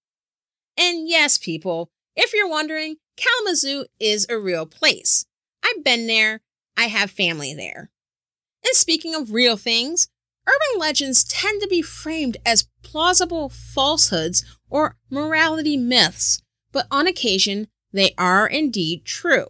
And 0.77 1.07
yes, 1.07 1.37
people, 1.37 1.89
if 2.15 2.33
you're 2.33 2.49
wondering, 2.49 2.97
Kalamazoo 3.15 3.85
is 3.99 4.27
a 4.29 4.37
real 4.37 4.65
place. 4.65 5.25
I've 5.67 5.83
been 5.83 6.07
there, 6.07 6.41
I 6.77 6.85
have 6.85 7.11
family 7.11 7.53
there. 7.53 7.89
And 8.65 8.75
speaking 8.75 9.15
of 9.15 9.31
real 9.31 9.57
things, 9.57 10.07
urban 10.47 10.79
legends 10.79 11.23
tend 11.23 11.61
to 11.61 11.67
be 11.67 11.81
framed 11.81 12.37
as 12.45 12.69
plausible 12.83 13.49
falsehoods 13.49 14.45
or 14.69 14.97
morality 15.09 15.75
myths, 15.77 16.41
but 16.71 16.87
on 16.91 17.07
occasion, 17.07 17.67
they 17.91 18.13
are 18.17 18.47
indeed 18.47 19.05
true. 19.05 19.47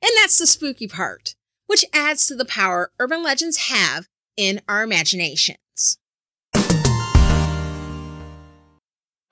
And 0.00 0.10
that's 0.16 0.38
the 0.38 0.46
spooky 0.46 0.88
part, 0.88 1.34
which 1.66 1.84
adds 1.92 2.26
to 2.26 2.34
the 2.34 2.44
power 2.44 2.92
urban 2.98 3.22
legends 3.22 3.68
have 3.68 4.08
in 4.36 4.60
our 4.68 4.82
imaginations. 4.82 5.98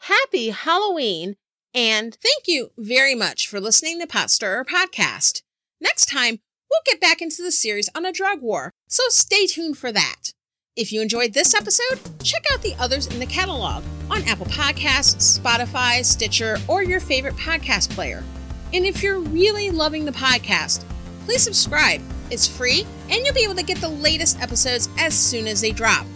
Happy 0.01 0.51
Halloween, 0.51 1.37
and 1.75 2.17
thank 2.23 2.47
you 2.47 2.71
very 2.77 3.15
much 3.15 3.49
for 3.49 3.61
listening 3.61 4.01
to 4.01 4.07
Pot 4.07 4.31
Stirrer 4.31 4.65
Podcast. 4.65 5.43
Next 5.81 6.07
time, 6.07 6.39
we'll 6.70 6.81
get 6.87 7.01
back 7.01 7.20
into 7.20 7.43
the 7.43 7.53
series 7.53 7.91
on 7.95 8.07
a 8.07 8.12
drug 8.12 8.41
war, 8.41 8.72
so 8.89 9.03
stay 9.09 9.47
tuned 9.47 9.77
for 9.77 9.93
that. 9.93 10.33
If 10.74 10.91
you 10.93 11.03
enjoyed 11.03 11.35
this 11.35 11.55
episode, 11.55 12.01
check 12.22 12.45
out 12.53 12.62
the 12.62 12.74
others 12.79 13.07
in 13.07 13.18
the 13.18 13.27
catalog 13.27 13.85
on 14.11 14.22
Apple 14.24 14.47
Podcasts, 14.47 15.39
Spotify, 15.39 16.05
Stitcher, 16.05 16.57
or 16.68 16.83
your 16.83 17.01
favorite 17.01 17.37
podcast 17.37 17.91
player. 17.91 18.24
And 18.72 18.87
if 18.87 19.03
you're 19.03 19.20
really 19.20 19.70
loving 19.70 20.05
the 20.05 20.12
podcast, 20.12 20.85
please 21.24 21.43
subscribe. 21.43 22.01
It's 22.31 22.47
free, 22.47 22.87
and 23.11 23.24
you'll 23.24 23.35
be 23.35 23.45
able 23.45 23.55
to 23.55 23.62
get 23.62 23.79
the 23.79 23.89
latest 23.89 24.41
episodes 24.41 24.89
as 24.99 25.14
soon 25.14 25.47
as 25.47 25.61
they 25.61 25.72
drop. 25.72 26.07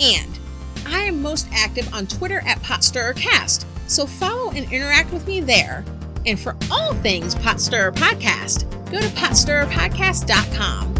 And 0.00 0.38
I 0.86 1.02
am 1.04 1.22
most 1.22 1.48
active 1.52 1.92
on 1.92 2.06
Twitter 2.06 2.40
at 2.46 2.58
PotStirrerCast, 2.62 3.64
so 3.88 4.06
follow 4.06 4.52
and 4.52 4.72
interact 4.72 5.12
with 5.12 5.26
me 5.26 5.40
there. 5.40 5.84
And 6.24 6.38
for 6.38 6.56
all 6.70 6.94
things 6.94 7.34
Pot 7.34 7.60
Stirrer 7.60 7.92
Podcast, 7.92 8.70
go 8.90 9.00
to 9.00 9.08
potstirrerpodcast.com. 9.08 10.94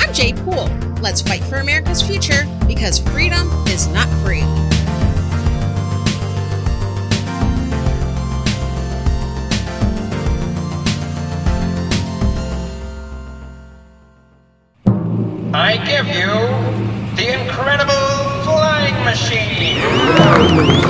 I'm 0.00 0.12
Jay 0.14 0.32
Poole. 0.32 0.70
Let's 1.00 1.20
fight 1.20 1.42
for 1.44 1.56
America's 1.56 2.00
future 2.00 2.46
because 2.66 2.98
freedom 2.98 3.48
is 3.66 3.88
not 3.88 4.08
free. 4.24 4.42
I 15.54 15.76
give 15.84 16.06
you 16.06 16.30
the 17.16 17.42
incredible 17.42 17.92
flying 18.44 19.04
machine. 19.04 20.81